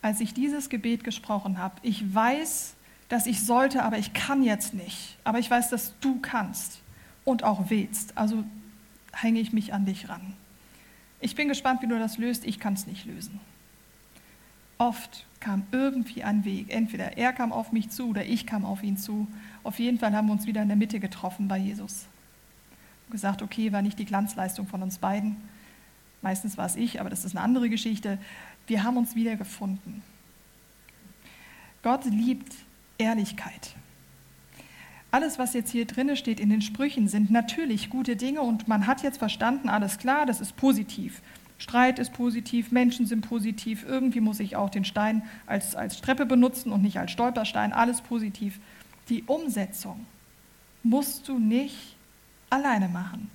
als 0.02 0.20
ich 0.20 0.34
dieses 0.34 0.70
Gebet 0.70 1.04
gesprochen 1.04 1.58
habe, 1.58 1.76
ich 1.82 2.14
weiß, 2.14 2.76
dass 3.10 3.26
ich 3.26 3.42
sollte, 3.42 3.84
aber 3.84 3.98
ich 3.98 4.14
kann 4.14 4.44
jetzt 4.44 4.74
nicht. 4.74 5.18
Aber 5.24 5.40
ich 5.40 5.50
weiß, 5.50 5.70
dass 5.70 5.94
du 6.00 6.20
kannst 6.20 6.82
und 7.26 7.44
auch 7.44 7.70
willst. 7.70 8.18
Also 8.18 8.44
hänge 9.14 9.40
ich 9.40 9.54
mich 9.54 9.74
an 9.74 9.86
dich 9.86 10.10
ran. 10.10 10.34
Ich 11.20 11.36
bin 11.36 11.48
gespannt, 11.48 11.82
wie 11.82 11.88
du 11.88 11.98
das 11.98 12.18
löst. 12.18 12.46
Ich 12.46 12.60
kann 12.60 12.74
es 12.74 12.88
nicht 12.88 13.06
lösen. 13.06 13.40
Oft 14.78 15.26
kam 15.40 15.64
irgendwie 15.72 16.24
ein 16.24 16.44
Weg. 16.46 16.74
Entweder 16.74 17.18
er 17.18 17.34
kam 17.34 17.52
auf 17.54 17.72
mich 17.72 17.90
zu 17.90 18.10
oder 18.10 18.26
ich 18.26 18.46
kam 18.46 18.66
auf 18.66 18.84
ihn 18.84 18.98
zu. 18.98 19.28
Auf 19.64 19.80
jeden 19.80 20.00
Fall 20.00 20.14
haben 20.14 20.28
wir 20.28 20.34
uns 20.34 20.46
wieder 20.46 20.62
in 20.62 20.68
der 20.68 20.78
Mitte 20.78 21.00
getroffen 21.00 21.48
bei 21.48 21.58
Jesus. 21.58 22.08
Und 23.08 23.12
gesagt, 23.12 23.42
okay, 23.42 23.72
war 23.72 23.82
nicht 23.82 24.00
die 24.00 24.06
Glanzleistung 24.06 24.68
von 24.68 24.82
uns 24.82 24.98
beiden. 24.98 25.38
Meistens 26.22 26.58
war 26.58 26.66
es 26.66 26.76
ich, 26.76 27.00
aber 27.00 27.10
das 27.10 27.26
ist 27.26 27.36
eine 27.36 27.44
andere 27.44 27.70
Geschichte. 27.70 28.18
Wir 28.68 28.84
haben 28.84 28.98
uns 28.98 29.16
wieder 29.16 29.36
gefunden. 29.36 30.02
Gott 31.84 32.06
liebt 32.06 32.54
Ehrlichkeit. 32.98 33.76
Alles, 35.12 35.38
was 35.38 35.54
jetzt 35.54 35.72
hier 35.72 35.86
drin 35.86 36.16
steht 36.16 36.40
in 36.40 36.50
den 36.50 36.62
Sprüchen, 36.62 37.08
sind 37.08 37.30
natürlich 37.30 37.90
gute 37.90 38.16
Dinge 38.16 38.42
und 38.42 38.68
man 38.68 38.88
hat 38.88 39.04
jetzt 39.04 39.20
verstanden, 39.20 39.70
alles 39.70 40.00
klar, 40.00 40.26
das 40.26 40.42
ist 40.42 40.56
positiv. 40.56 41.22
Streit 41.60 42.00
ist 42.00 42.14
positiv, 42.14 42.72
Menschen 42.72 43.06
sind 43.06 43.22
positiv, 43.22 43.86
irgendwie 43.88 44.22
muss 44.22 44.40
ich 44.40 44.56
auch 44.56 44.70
den 44.70 44.86
Stein 44.86 45.24
als, 45.46 45.76
als 45.76 46.02
Treppe 46.02 46.26
benutzen 46.26 46.72
und 46.72 46.82
nicht 46.82 46.98
als 46.98 47.12
Stolperstein, 47.12 47.74
alles 47.74 48.02
positiv. 48.02 48.60
Die 49.10 49.24
Umsetzung 49.24 50.06
musst 50.82 51.28
du 51.28 51.38
nicht 51.38 51.96
alleine 52.50 52.90
machen. 52.90 53.30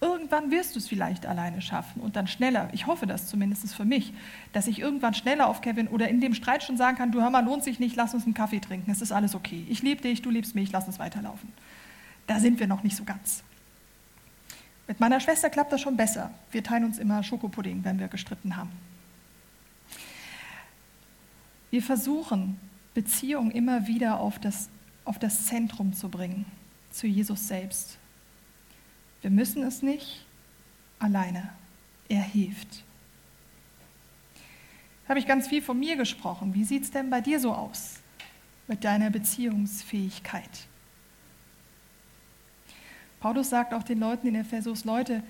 Irgendwann 0.00 0.52
wirst 0.52 0.74
du 0.74 0.78
es 0.78 0.86
vielleicht 0.86 1.26
alleine 1.26 1.60
schaffen 1.60 2.00
und 2.00 2.14
dann 2.14 2.28
schneller. 2.28 2.68
Ich 2.72 2.86
hoffe 2.86 3.06
das 3.06 3.26
zumindest 3.26 3.74
für 3.74 3.84
mich, 3.84 4.12
dass 4.52 4.68
ich 4.68 4.78
irgendwann 4.78 5.14
schneller 5.14 5.48
auf 5.48 5.60
Kevin 5.60 5.88
oder 5.88 6.08
in 6.08 6.20
dem 6.20 6.34
Streit 6.34 6.62
schon 6.62 6.76
sagen 6.76 6.96
kann, 6.96 7.10
du 7.10 7.20
hör 7.20 7.30
mal, 7.30 7.44
lohnt 7.44 7.64
sich 7.64 7.80
nicht, 7.80 7.96
lass 7.96 8.14
uns 8.14 8.24
einen 8.24 8.34
Kaffee 8.34 8.60
trinken, 8.60 8.90
es 8.90 9.02
ist 9.02 9.10
alles 9.10 9.34
okay. 9.34 9.66
Ich 9.68 9.82
liebe 9.82 10.00
dich, 10.00 10.22
du 10.22 10.30
liebst 10.30 10.54
mich, 10.54 10.70
lass 10.70 10.86
uns 10.86 11.00
weiterlaufen. 11.00 11.52
Da 12.28 12.38
sind 12.38 12.60
wir 12.60 12.68
noch 12.68 12.84
nicht 12.84 12.96
so 12.96 13.02
ganz. 13.02 13.42
Mit 14.86 15.00
meiner 15.00 15.18
Schwester 15.18 15.50
klappt 15.50 15.72
das 15.72 15.80
schon 15.80 15.96
besser. 15.96 16.30
Wir 16.52 16.62
teilen 16.62 16.84
uns 16.84 16.98
immer 16.98 17.22
Schokopudding, 17.22 17.84
wenn 17.84 17.98
wir 17.98 18.08
gestritten 18.08 18.56
haben. 18.56 18.70
Wir 21.70 21.82
versuchen, 21.82 22.58
Beziehung 22.94 23.50
immer 23.50 23.86
wieder 23.86 24.20
auf 24.20 24.38
das, 24.38 24.68
auf 25.04 25.18
das 25.18 25.46
Zentrum 25.46 25.92
zu 25.92 26.08
bringen, 26.08 26.46
zu 26.90 27.06
Jesus 27.06 27.48
selbst. 27.48 27.98
Wir 29.22 29.30
müssen 29.30 29.62
es 29.62 29.82
nicht 29.82 30.24
alleine. 30.98 31.50
Er 32.08 32.22
hilft. 32.22 32.84
Habe 35.08 35.18
ich 35.18 35.26
ganz 35.26 35.48
viel 35.48 35.62
von 35.62 35.78
mir 35.78 35.96
gesprochen. 35.96 36.54
Wie 36.54 36.64
sieht 36.64 36.84
es 36.84 36.90
denn 36.90 37.10
bei 37.10 37.20
dir 37.20 37.40
so 37.40 37.52
aus 37.52 38.00
mit 38.66 38.84
deiner 38.84 39.10
Beziehungsfähigkeit? 39.10 40.66
Paulus 43.20 43.50
sagt 43.50 43.74
auch 43.74 43.82
den 43.82 43.98
Leuten 43.98 44.28
in 44.28 44.34
Ephesus, 44.36 44.84
Leute, 44.84 45.22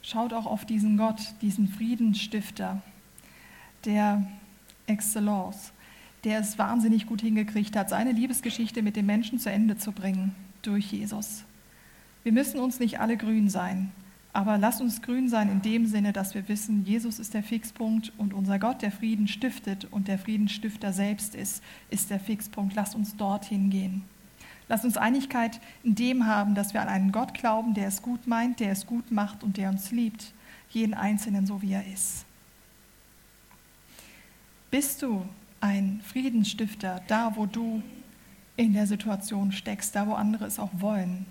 schaut 0.00 0.32
auch 0.32 0.46
auf 0.46 0.64
diesen 0.64 0.96
Gott, 0.96 1.20
diesen 1.42 1.68
Friedensstifter, 1.68 2.80
der 3.84 4.26
Excellence, 4.86 5.72
der 6.24 6.40
es 6.40 6.58
wahnsinnig 6.58 7.06
gut 7.06 7.20
hingekriegt 7.20 7.76
hat, 7.76 7.90
seine 7.90 8.12
Liebesgeschichte 8.12 8.82
mit 8.82 8.96
den 8.96 9.06
Menschen 9.06 9.38
zu 9.38 9.50
Ende 9.50 9.76
zu 9.76 9.92
bringen 9.92 10.34
durch 10.62 10.92
Jesus. 10.92 11.44
Wir 12.26 12.32
müssen 12.32 12.58
uns 12.58 12.80
nicht 12.80 12.98
alle 12.98 13.16
grün 13.16 13.48
sein, 13.48 13.92
aber 14.32 14.58
lass 14.58 14.80
uns 14.80 15.00
grün 15.00 15.28
sein 15.28 15.48
in 15.48 15.62
dem 15.62 15.86
Sinne, 15.86 16.12
dass 16.12 16.34
wir 16.34 16.48
wissen, 16.48 16.84
Jesus 16.84 17.20
ist 17.20 17.34
der 17.34 17.44
Fixpunkt 17.44 18.12
und 18.18 18.34
unser 18.34 18.58
Gott, 18.58 18.82
der 18.82 18.90
Frieden 18.90 19.28
stiftet 19.28 19.84
und 19.92 20.08
der 20.08 20.18
Friedensstifter 20.18 20.92
selbst 20.92 21.36
ist, 21.36 21.62
ist 21.88 22.10
der 22.10 22.18
Fixpunkt. 22.18 22.74
Lass 22.74 22.96
uns 22.96 23.16
dorthin 23.16 23.70
gehen. 23.70 24.02
Lass 24.66 24.84
uns 24.84 24.96
Einigkeit 24.96 25.60
in 25.84 25.94
dem 25.94 26.26
haben, 26.26 26.56
dass 26.56 26.74
wir 26.74 26.82
an 26.82 26.88
einen 26.88 27.12
Gott 27.12 27.32
glauben, 27.32 27.74
der 27.74 27.86
es 27.86 28.02
gut 28.02 28.26
meint, 28.26 28.58
der 28.58 28.72
es 28.72 28.86
gut 28.86 29.12
macht 29.12 29.44
und 29.44 29.56
der 29.56 29.70
uns 29.70 29.92
liebt, 29.92 30.32
jeden 30.70 30.94
Einzelnen 30.94 31.46
so 31.46 31.62
wie 31.62 31.74
er 31.74 31.86
ist. 31.86 32.26
Bist 34.72 35.00
du 35.00 35.24
ein 35.60 36.00
Friedensstifter 36.02 37.02
da, 37.06 37.36
wo 37.36 37.46
du 37.46 37.84
in 38.56 38.72
der 38.72 38.88
Situation 38.88 39.52
steckst, 39.52 39.94
da, 39.94 40.08
wo 40.08 40.14
andere 40.14 40.46
es 40.46 40.58
auch 40.58 40.72
wollen? 40.72 41.24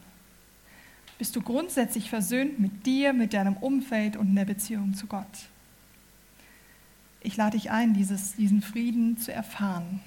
Bist 1.17 1.35
du 1.35 1.41
grundsätzlich 1.41 2.09
versöhnt 2.09 2.59
mit 2.59 2.85
dir, 2.85 3.13
mit 3.13 3.33
deinem 3.33 3.55
Umfeld 3.57 4.17
und 4.17 4.29
in 4.29 4.35
der 4.35 4.45
Beziehung 4.45 4.93
zu 4.93 5.07
Gott? 5.07 5.25
Ich 7.21 7.37
lade 7.37 7.57
dich 7.57 7.71
ein, 7.71 7.93
dieses, 7.93 8.35
diesen 8.35 8.61
Frieden 8.61 9.17
zu 9.17 9.33
erfahren. 9.33 10.01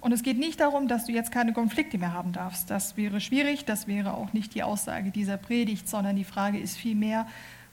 Und 0.00 0.12
es 0.12 0.22
geht 0.22 0.38
nicht 0.38 0.60
darum, 0.60 0.86
dass 0.88 1.06
du 1.06 1.12
jetzt 1.12 1.32
keine 1.32 1.52
Konflikte 1.52 1.98
mehr 1.98 2.12
haben 2.12 2.32
darfst. 2.32 2.70
Das 2.70 2.96
wäre 2.96 3.20
schwierig, 3.20 3.64
das 3.64 3.86
wäre 3.86 4.14
auch 4.14 4.32
nicht 4.32 4.54
die 4.54 4.62
Aussage 4.62 5.10
dieser 5.10 5.36
Predigt, 5.36 5.88
sondern 5.88 6.16
die 6.16 6.24
Frage 6.24 6.58
ist 6.58 6.76
vielmehr, 6.76 7.26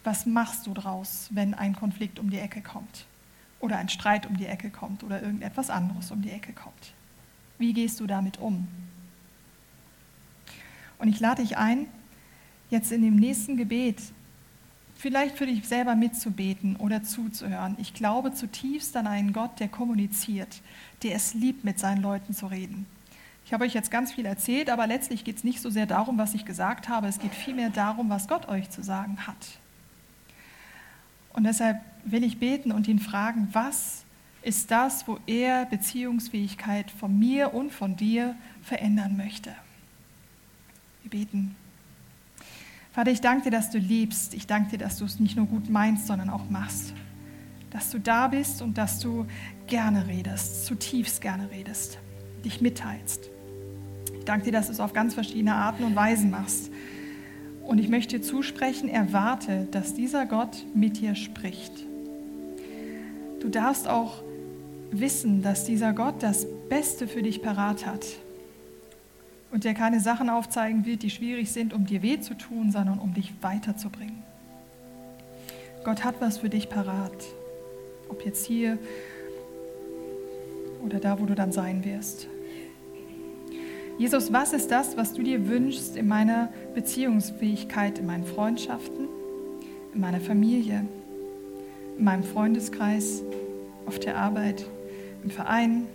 was 0.04 0.26
machst 0.26 0.68
du 0.68 0.74
draus, 0.74 1.30
wenn 1.32 1.54
ein 1.54 1.76
Konflikt 1.76 2.20
um 2.20 2.30
die 2.30 2.40
Ecke 2.40 2.62
kommt? 2.62 3.06
oder 3.66 3.78
ein 3.78 3.90
Streit 3.90 4.28
um 4.28 4.38
die 4.38 4.46
Ecke 4.46 4.70
kommt 4.70 5.04
oder 5.04 5.22
irgendetwas 5.22 5.70
anderes 5.70 6.12
um 6.12 6.22
die 6.22 6.32
Ecke 6.32 6.54
kommt. 6.54 6.94
Wie 7.58 7.74
gehst 7.74 8.00
du 8.00 8.08
damit 8.08 8.40
um? 8.40 8.68
Und 10.98 11.08
ich 11.08 11.20
lade 11.20 11.42
dich 11.42 11.58
ein, 11.58 11.88
jetzt 12.70 12.92
in 12.92 13.02
dem 13.02 13.16
nächsten 13.16 13.58
Gebet 13.58 14.02
vielleicht 14.96 15.38
für 15.38 15.46
dich 15.46 15.68
selber 15.68 15.96
mitzubeten 15.96 16.78
oder 16.78 17.04
zuzuhören. 17.04 17.76
Ich 17.80 17.94
glaube 17.94 18.34
zutiefst 18.34 18.96
an 18.96 19.08
einen 19.08 19.34
Gott, 19.34 19.60
der 19.60 19.68
kommuniziert, 19.68 20.62
der 21.04 21.16
es 21.16 21.34
liebt, 21.34 21.64
mit 21.64 21.80
seinen 21.80 22.02
Leuten 22.02 22.34
zu 22.34 22.48
reden. 22.48 22.86
Ich 23.46 23.54
habe 23.54 23.66
euch 23.66 23.74
jetzt 23.74 23.92
ganz 23.92 24.12
viel 24.12 24.26
erzählt, 24.26 24.70
aber 24.70 24.88
letztlich 24.88 25.24
geht 25.24 25.38
es 25.38 25.44
nicht 25.44 25.62
so 25.62 25.70
sehr 25.70 25.86
darum, 25.86 26.18
was 26.18 26.34
ich 26.34 26.46
gesagt 26.46 26.90
habe, 26.90 27.08
es 27.08 27.20
geht 27.20 27.36
vielmehr 27.36 27.70
darum, 27.70 28.10
was 28.10 28.28
Gott 28.28 28.48
euch 28.48 28.70
zu 28.72 28.82
sagen 28.82 29.28
hat. 29.28 29.60
Und 31.34 31.44
deshalb 31.44 31.82
will 32.06 32.24
ich 32.24 32.40
beten 32.40 32.72
und 32.72 32.88
ihn 32.88 33.00
fragen, 33.00 33.50
was 33.52 34.06
ist 34.42 34.72
das, 34.72 35.08
wo 35.08 35.20
er 35.28 35.66
Beziehungsfähigkeit 35.66 36.90
von 36.90 37.18
mir 37.20 37.54
und 37.54 37.72
von 37.72 37.96
dir 37.96 38.36
verändern 38.64 39.18
möchte. 39.18 39.54
Wir 41.06 41.20
beten. 41.20 41.56
Vater, 42.92 43.12
ich 43.12 43.22
danke 43.22 43.44
dir, 43.44 43.52
dass 43.52 43.70
du 43.70 43.78
liebst. 43.78 44.34
Ich 44.34 44.48
danke 44.48 44.72
dir, 44.72 44.78
dass 44.80 44.98
du 44.98 45.06
es 45.06 45.20
nicht 45.20 45.38
nur 45.38 45.46
gut 45.46 45.70
meinst, 45.70 46.08
sondern 46.08 46.32
auch 46.32 46.50
machst. 46.50 46.96
Dass 47.70 47.92
du 47.92 48.00
da 48.00 48.28
bist 48.28 48.64
und 48.64 48.80
dass 48.80 49.00
du 49.00 49.28
gerne 49.68 50.08
redest, 50.08 50.66
zutiefst 50.66 51.22
gerne 51.22 51.52
redest, 51.52 52.00
dich 52.44 52.60
mitteilst. 52.60 53.30
Ich 54.18 54.26
danke 54.26 54.46
dir, 54.46 54.52
dass 54.52 54.66
du 54.66 54.72
es 54.72 54.80
auf 54.80 54.94
ganz 54.94 55.14
verschiedene 55.14 55.54
Arten 55.54 55.84
und 55.84 55.96
Weisen 55.96 56.32
machst. 56.32 56.72
Und 57.62 57.78
ich 57.78 57.88
möchte 57.88 58.18
dir 58.18 58.24
zusprechen, 58.24 58.90
erwarte, 58.90 59.68
dass 59.70 59.94
dieser 59.94 60.26
Gott 60.26 60.66
mit 60.74 61.02
dir 61.02 61.14
spricht. 61.14 61.74
Du 63.42 63.50
darfst 63.50 63.88
auch 63.88 64.24
wissen, 64.90 65.44
dass 65.44 65.66
dieser 65.66 65.94
Gott 65.94 66.24
das 66.24 66.48
Beste 66.68 67.08
für 67.08 67.22
dich 67.22 67.44
parat 67.44 67.86
hat 67.86 68.06
und 69.56 69.64
der 69.64 69.74
keine 69.74 70.02
Sachen 70.02 70.30
aufzeigen 70.30 70.86
wird, 70.86 71.02
die 71.02 71.10
schwierig 71.10 71.50
sind, 71.50 71.74
um 71.74 71.86
dir 71.86 72.02
weh 72.02 72.20
zu 72.20 72.34
tun, 72.34 72.72
sondern 72.72 73.00
um 73.00 73.14
dich 73.14 73.34
weiterzubringen. 73.40 74.22
Gott 75.86 76.04
hat 76.04 76.16
was 76.20 76.40
für 76.40 76.50
dich 76.50 76.68
parat, 76.68 77.24
ob 78.10 78.26
jetzt 78.26 78.46
hier 78.46 78.78
oder 80.84 81.00
da, 81.00 81.22
wo 81.22 81.26
du 81.26 81.36
dann 81.36 81.54
sein 81.54 81.86
wirst. 81.86 82.28
Jesus, 83.98 84.34
was 84.34 84.52
ist 84.52 84.72
das, 84.72 84.98
was 84.98 85.14
du 85.14 85.24
dir 85.24 85.48
wünschst 85.48 85.96
in 85.96 86.10
meiner 86.10 86.50
Beziehungsfähigkeit, 86.74 87.98
in 88.00 88.08
meinen 88.08 88.26
Freundschaften, 88.26 89.08
in 89.94 90.02
meiner 90.02 90.20
Familie, 90.20 90.86
in 91.98 92.04
meinem 92.04 92.26
Freundeskreis, 92.26 93.24
auf 93.86 94.00
der 94.00 94.18
Arbeit, 94.18 94.66
im 95.24 95.30
Verein, 95.30 95.88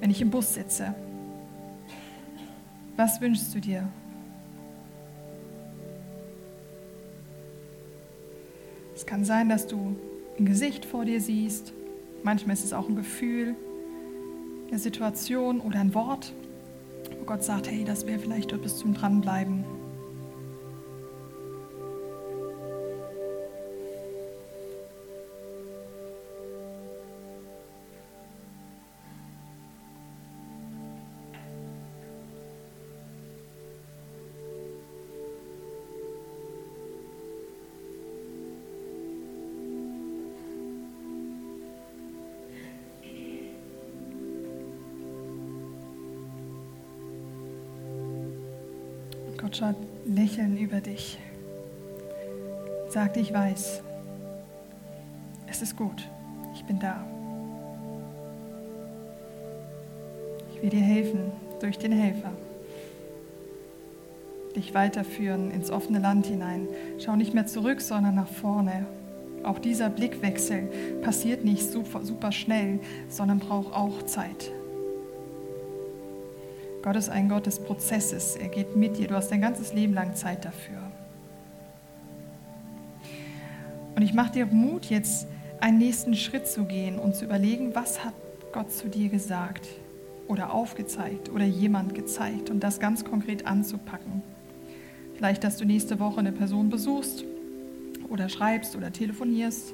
wenn 0.00 0.08
ich 0.10 0.22
im 0.22 0.30
Bus 0.30 0.54
sitze? 0.54 0.94
Was 2.96 3.20
wünschst 3.20 3.54
du 3.54 3.60
dir? 3.60 3.88
Es 8.94 9.04
kann 9.04 9.24
sein, 9.24 9.48
dass 9.48 9.66
du 9.66 9.96
ein 10.38 10.46
Gesicht 10.46 10.84
vor 10.84 11.04
dir 11.04 11.20
siehst. 11.20 11.72
Manchmal 12.22 12.54
ist 12.54 12.64
es 12.64 12.72
auch 12.72 12.88
ein 12.88 12.96
Gefühl, 12.96 13.56
eine 14.68 14.78
Situation 14.78 15.60
oder 15.60 15.80
ein 15.80 15.94
Wort 15.94 16.32
wo 17.24 17.24
Gott 17.24 17.42
sagt, 17.42 17.70
hey, 17.70 17.84
das 17.84 18.06
wäre 18.06 18.18
vielleicht 18.18 18.52
etwas 18.52 18.76
zum 18.76 18.92
Dranbleiben. 18.92 19.64
Gott 49.54 49.60
schaut 49.60 49.76
lächeln 50.04 50.56
über 50.56 50.80
dich. 50.80 51.16
Sagt, 52.88 53.16
ich 53.16 53.32
weiß, 53.32 53.82
es 55.48 55.62
ist 55.62 55.76
gut, 55.76 56.08
ich 56.56 56.64
bin 56.64 56.80
da. 56.80 57.04
Ich 60.52 60.60
will 60.60 60.70
dir 60.70 60.80
helfen 60.80 61.30
durch 61.60 61.78
den 61.78 61.92
Helfer. 61.92 62.32
Dich 64.56 64.74
weiterführen 64.74 65.52
ins 65.52 65.70
offene 65.70 66.00
Land 66.00 66.26
hinein. 66.26 66.66
Schau 66.98 67.14
nicht 67.14 67.32
mehr 67.32 67.46
zurück, 67.46 67.80
sondern 67.80 68.16
nach 68.16 68.26
vorne. 68.26 68.86
Auch 69.44 69.60
dieser 69.60 69.88
Blickwechsel 69.88 70.68
passiert 71.02 71.44
nicht 71.44 71.70
super, 71.70 72.02
super 72.02 72.32
schnell, 72.32 72.80
sondern 73.08 73.38
braucht 73.38 73.72
auch 73.72 74.02
Zeit. 74.02 74.50
Gott 76.84 76.96
ist 76.96 77.08
ein 77.08 77.30
Gott 77.30 77.46
des 77.46 77.60
Prozesses. 77.60 78.36
Er 78.36 78.48
geht 78.48 78.76
mit 78.76 78.98
dir. 78.98 79.08
Du 79.08 79.14
hast 79.14 79.30
dein 79.30 79.40
ganzes 79.40 79.72
Leben 79.72 79.94
lang 79.94 80.14
Zeit 80.16 80.44
dafür. 80.44 80.76
Und 83.96 84.02
ich 84.02 84.12
mache 84.12 84.32
dir 84.32 84.44
Mut, 84.44 84.84
jetzt 84.90 85.26
einen 85.60 85.78
nächsten 85.78 86.14
Schritt 86.14 86.46
zu 86.46 86.64
gehen 86.64 86.98
und 86.98 87.16
zu 87.16 87.24
überlegen, 87.24 87.74
was 87.74 88.04
hat 88.04 88.12
Gott 88.52 88.70
zu 88.70 88.90
dir 88.90 89.08
gesagt 89.08 89.66
oder 90.28 90.52
aufgezeigt 90.52 91.30
oder 91.30 91.46
jemand 91.46 91.94
gezeigt 91.94 92.50
und 92.50 92.60
das 92.60 92.80
ganz 92.80 93.02
konkret 93.02 93.46
anzupacken. 93.46 94.22
Vielleicht, 95.14 95.42
dass 95.42 95.56
du 95.56 95.64
nächste 95.64 95.98
Woche 95.98 96.20
eine 96.20 96.32
Person 96.32 96.68
besuchst 96.68 97.24
oder 98.10 98.28
schreibst 98.28 98.76
oder 98.76 98.92
telefonierst, 98.92 99.72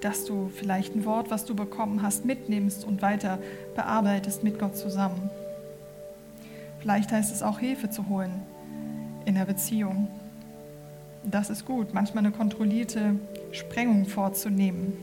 dass 0.00 0.26
du 0.26 0.48
vielleicht 0.54 0.94
ein 0.94 1.04
Wort, 1.04 1.32
was 1.32 1.44
du 1.44 1.56
bekommen 1.56 2.02
hast, 2.02 2.24
mitnimmst 2.24 2.84
und 2.84 3.02
weiter 3.02 3.40
bearbeitest 3.74 4.44
mit 4.44 4.60
Gott 4.60 4.76
zusammen. 4.76 5.28
Vielleicht 6.80 7.12
heißt 7.12 7.32
es 7.32 7.42
auch 7.42 7.58
Hilfe 7.58 7.90
zu 7.90 8.08
holen 8.08 8.42
in 9.24 9.34
der 9.34 9.44
Beziehung. 9.44 10.08
das 11.24 11.50
ist 11.50 11.66
gut, 11.66 11.92
manchmal 11.92 12.24
eine 12.24 12.32
kontrollierte 12.32 13.16
Sprengung 13.52 14.06
vorzunehmen. 14.06 14.94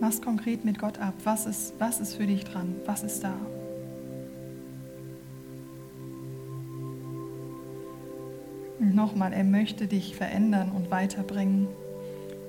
Mach's 0.00 0.22
konkret 0.22 0.64
mit 0.64 0.78
Gott 0.78 0.98
ab. 0.98 1.12
Was 1.24 1.44
ist, 1.44 1.74
was 1.78 2.00
ist 2.00 2.14
für 2.14 2.26
dich 2.26 2.44
dran? 2.44 2.76
Was 2.86 3.02
ist 3.02 3.22
da? 3.22 3.34
Nochmal, 8.78 9.34
er 9.34 9.44
möchte 9.44 9.86
dich 9.86 10.16
verändern 10.16 10.72
und 10.72 10.90
weiterbringen. 10.90 11.68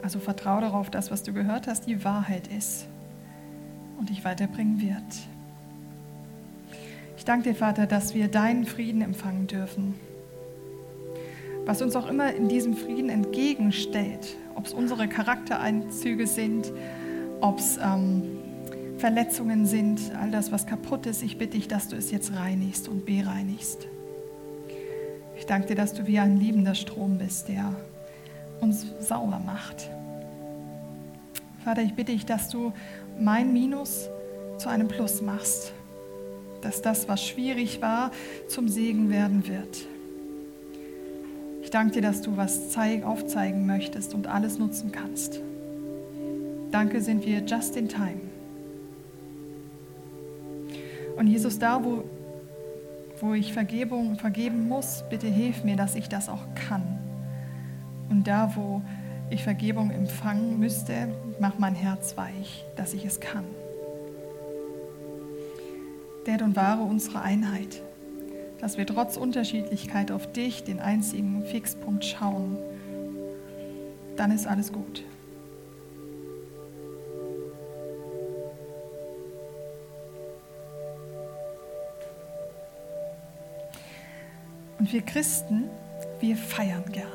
Also 0.01 0.19
vertraue 0.19 0.61
darauf, 0.61 0.89
dass 0.89 1.11
was 1.11 1.23
du 1.23 1.33
gehört 1.33 1.67
hast, 1.67 1.87
die 1.87 2.05
Wahrheit 2.05 2.47
ist 2.47 2.87
und 3.99 4.09
dich 4.09 4.23
weiterbringen 4.23 4.79
wird. 4.79 5.30
Ich 7.21 7.25
danke 7.25 7.49
dir, 7.49 7.55
Vater, 7.55 7.85
dass 7.85 8.15
wir 8.15 8.29
deinen 8.29 8.65
Frieden 8.65 9.03
empfangen 9.03 9.45
dürfen. 9.45 9.93
Was 11.67 11.83
uns 11.83 11.95
auch 11.95 12.09
immer 12.09 12.33
in 12.33 12.49
diesem 12.49 12.75
Frieden 12.75 13.09
entgegenstellt, 13.09 14.37
ob 14.55 14.65
es 14.65 14.73
unsere 14.73 15.07
Charaktereinzüge 15.07 16.25
sind, 16.25 16.73
ob 17.39 17.59
es 17.59 17.77
ähm, 17.77 18.23
Verletzungen 18.97 19.67
sind, 19.67 20.01
all 20.19 20.31
das, 20.31 20.51
was 20.51 20.65
kaputt 20.65 21.05
ist, 21.05 21.21
ich 21.21 21.37
bitte 21.37 21.57
dich, 21.57 21.67
dass 21.67 21.89
du 21.89 21.95
es 21.95 22.09
jetzt 22.09 22.35
reinigst 22.35 22.87
und 22.87 23.05
bereinigst. 23.05 23.87
Ich 25.37 25.45
danke 25.45 25.67
dir, 25.67 25.75
dass 25.75 25.93
du 25.93 26.07
wie 26.07 26.17
ein 26.17 26.37
liebender 26.37 26.73
Strom 26.73 27.19
bist, 27.19 27.49
der 27.49 27.75
uns 28.61 28.87
sauber 28.99 29.39
macht. 29.45 29.91
Vater, 31.63 31.83
ich 31.83 31.93
bitte 31.93 32.13
dich, 32.13 32.25
dass 32.25 32.49
du 32.49 32.73
mein 33.19 33.53
Minus 33.53 34.09
zu 34.57 34.69
einem 34.69 34.87
Plus 34.87 35.21
machst, 35.21 35.73
dass 36.61 36.81
das, 36.81 37.07
was 37.07 37.23
schwierig 37.25 37.81
war, 37.81 38.11
zum 38.47 38.67
Segen 38.67 39.09
werden 39.09 39.47
wird. 39.47 39.85
Ich 41.63 41.69
danke 41.69 41.93
dir, 41.93 42.01
dass 42.01 42.21
du 42.21 42.37
was 42.37 42.69
zeig, 42.69 43.05
aufzeigen 43.05 43.65
möchtest 43.65 44.13
und 44.13 44.27
alles 44.27 44.57
nutzen 44.57 44.91
kannst. 44.91 45.39
Danke, 46.71 47.01
sind 47.01 47.25
wir 47.25 47.39
just 47.45 47.75
in 47.75 47.87
time. 47.87 48.21
Und 51.17 51.27
Jesus, 51.27 51.59
da, 51.59 51.83
wo, 51.83 52.03
wo 53.19 53.33
ich 53.33 53.53
Vergebung 53.53 54.17
vergeben 54.17 54.67
muss, 54.67 55.03
bitte 55.09 55.27
hilf 55.27 55.63
mir, 55.63 55.75
dass 55.75 55.95
ich 55.95 56.09
das 56.09 56.29
auch 56.29 56.45
kann. 56.55 56.99
Und 58.09 58.27
da, 58.27 58.55
wo 58.55 58.81
ich 59.29 59.43
Vergebung 59.43 59.91
empfangen 59.91 60.59
müsste, 60.59 61.09
mach 61.39 61.57
mein 61.57 61.75
Herz 61.75 62.17
weich, 62.17 62.65
dass 62.75 62.93
ich 62.93 63.05
es 63.05 63.19
kann. 63.19 63.45
Dad 66.25 66.41
und 66.43 66.55
wahre 66.55 66.83
unsere 66.83 67.21
Einheit, 67.21 67.81
dass 68.59 68.77
wir 68.77 68.85
trotz 68.85 69.17
Unterschiedlichkeit 69.17 70.11
auf 70.11 70.31
dich, 70.31 70.63
den 70.63 70.79
einzigen 70.79 71.43
Fixpunkt, 71.45 72.05
schauen. 72.05 72.57
Dann 74.17 74.31
ist 74.31 74.45
alles 74.45 74.71
gut. 74.71 75.03
Und 84.77 84.93
wir 84.93 85.01
Christen, 85.01 85.69
wir 86.19 86.35
feiern 86.35 86.83
gern. 86.91 87.07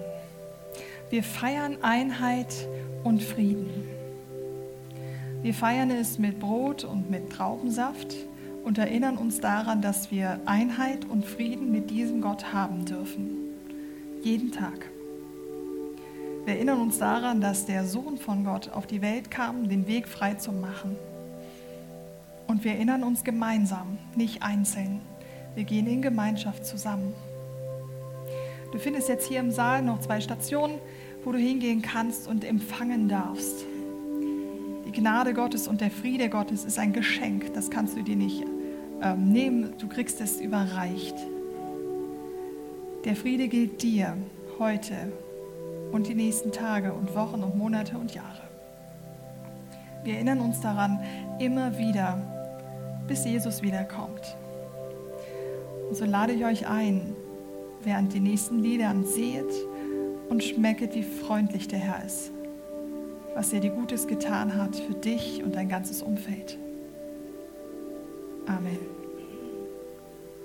Wir 1.10 1.22
feiern 1.22 1.78
Einheit 1.82 2.52
und 3.04 3.22
Frieden. 3.22 3.88
Wir 5.42 5.54
feiern 5.54 5.92
es 5.92 6.18
mit 6.18 6.40
Brot 6.40 6.82
und 6.82 7.08
mit 7.08 7.30
Traubensaft 7.30 8.16
und 8.66 8.78
erinnern 8.78 9.16
uns 9.16 9.38
daran, 9.38 9.80
dass 9.80 10.10
wir 10.10 10.40
Einheit 10.44 11.04
und 11.04 11.24
Frieden 11.24 11.70
mit 11.70 11.88
diesem 11.88 12.20
Gott 12.20 12.52
haben 12.52 12.84
dürfen. 12.84 13.30
Jeden 14.24 14.50
Tag. 14.50 14.90
Wir 16.44 16.54
erinnern 16.54 16.80
uns 16.80 16.98
daran, 16.98 17.40
dass 17.40 17.66
der 17.66 17.84
Sohn 17.84 18.18
von 18.18 18.42
Gott 18.42 18.70
auf 18.70 18.88
die 18.88 19.02
Welt 19.02 19.30
kam, 19.30 19.68
den 19.68 19.86
Weg 19.86 20.08
frei 20.08 20.34
zu 20.34 20.50
machen. 20.50 20.96
Und 22.48 22.64
wir 22.64 22.72
erinnern 22.72 23.04
uns 23.04 23.22
gemeinsam, 23.22 23.98
nicht 24.16 24.42
einzeln. 24.42 25.00
Wir 25.54 25.62
gehen 25.62 25.86
in 25.86 26.02
Gemeinschaft 26.02 26.66
zusammen. 26.66 27.14
Du 28.72 28.78
findest 28.80 29.08
jetzt 29.08 29.28
hier 29.28 29.38
im 29.38 29.52
Saal 29.52 29.80
noch 29.82 30.00
zwei 30.00 30.20
Stationen, 30.20 30.80
wo 31.22 31.30
du 31.30 31.38
hingehen 31.38 31.82
kannst 31.82 32.26
und 32.26 32.44
empfangen 32.44 33.08
darfst. 33.08 33.64
Die 34.84 34.92
Gnade 34.92 35.34
Gottes 35.34 35.68
und 35.68 35.80
der 35.80 35.92
Friede 35.92 36.28
Gottes 36.28 36.64
ist 36.64 36.80
ein 36.80 36.92
Geschenk, 36.92 37.54
das 37.54 37.70
kannst 37.70 37.96
du 37.96 38.02
dir 38.02 38.16
nicht 38.16 38.55
ähm, 39.02 39.32
nehmen, 39.32 39.74
du 39.78 39.88
kriegst 39.88 40.20
es 40.20 40.40
überreicht. 40.40 41.16
Der 43.04 43.16
Friede 43.16 43.48
gilt 43.48 43.82
dir 43.82 44.16
heute 44.58 45.12
und 45.92 46.08
die 46.08 46.14
nächsten 46.14 46.52
Tage 46.52 46.92
und 46.92 47.14
Wochen 47.14 47.42
und 47.42 47.56
Monate 47.56 47.98
und 47.98 48.14
Jahre. 48.14 48.42
Wir 50.02 50.14
erinnern 50.14 50.40
uns 50.40 50.60
daran 50.60 51.00
immer 51.38 51.78
wieder, 51.78 52.20
bis 53.06 53.24
Jesus 53.24 53.62
wiederkommt. 53.62 54.36
Und 55.88 55.96
so 55.96 56.04
lade 56.04 56.32
ich 56.32 56.44
euch 56.44 56.66
ein, 56.66 57.14
während 57.82 58.12
die 58.12 58.20
nächsten 58.20 58.58
Liedern 58.60 59.04
seht 59.04 59.52
und 60.28 60.42
schmecket, 60.42 60.94
wie 60.94 61.02
freundlich 61.02 61.68
der 61.68 61.78
Herr 61.78 62.04
ist, 62.04 62.32
was 63.34 63.52
er 63.52 63.60
dir 63.60 63.70
Gutes 63.70 64.06
getan 64.06 64.56
hat 64.56 64.76
für 64.76 64.94
dich 64.94 65.42
und 65.44 65.54
dein 65.54 65.68
ganzes 65.68 66.02
Umfeld. 66.02 66.58
Amen. 68.48 68.95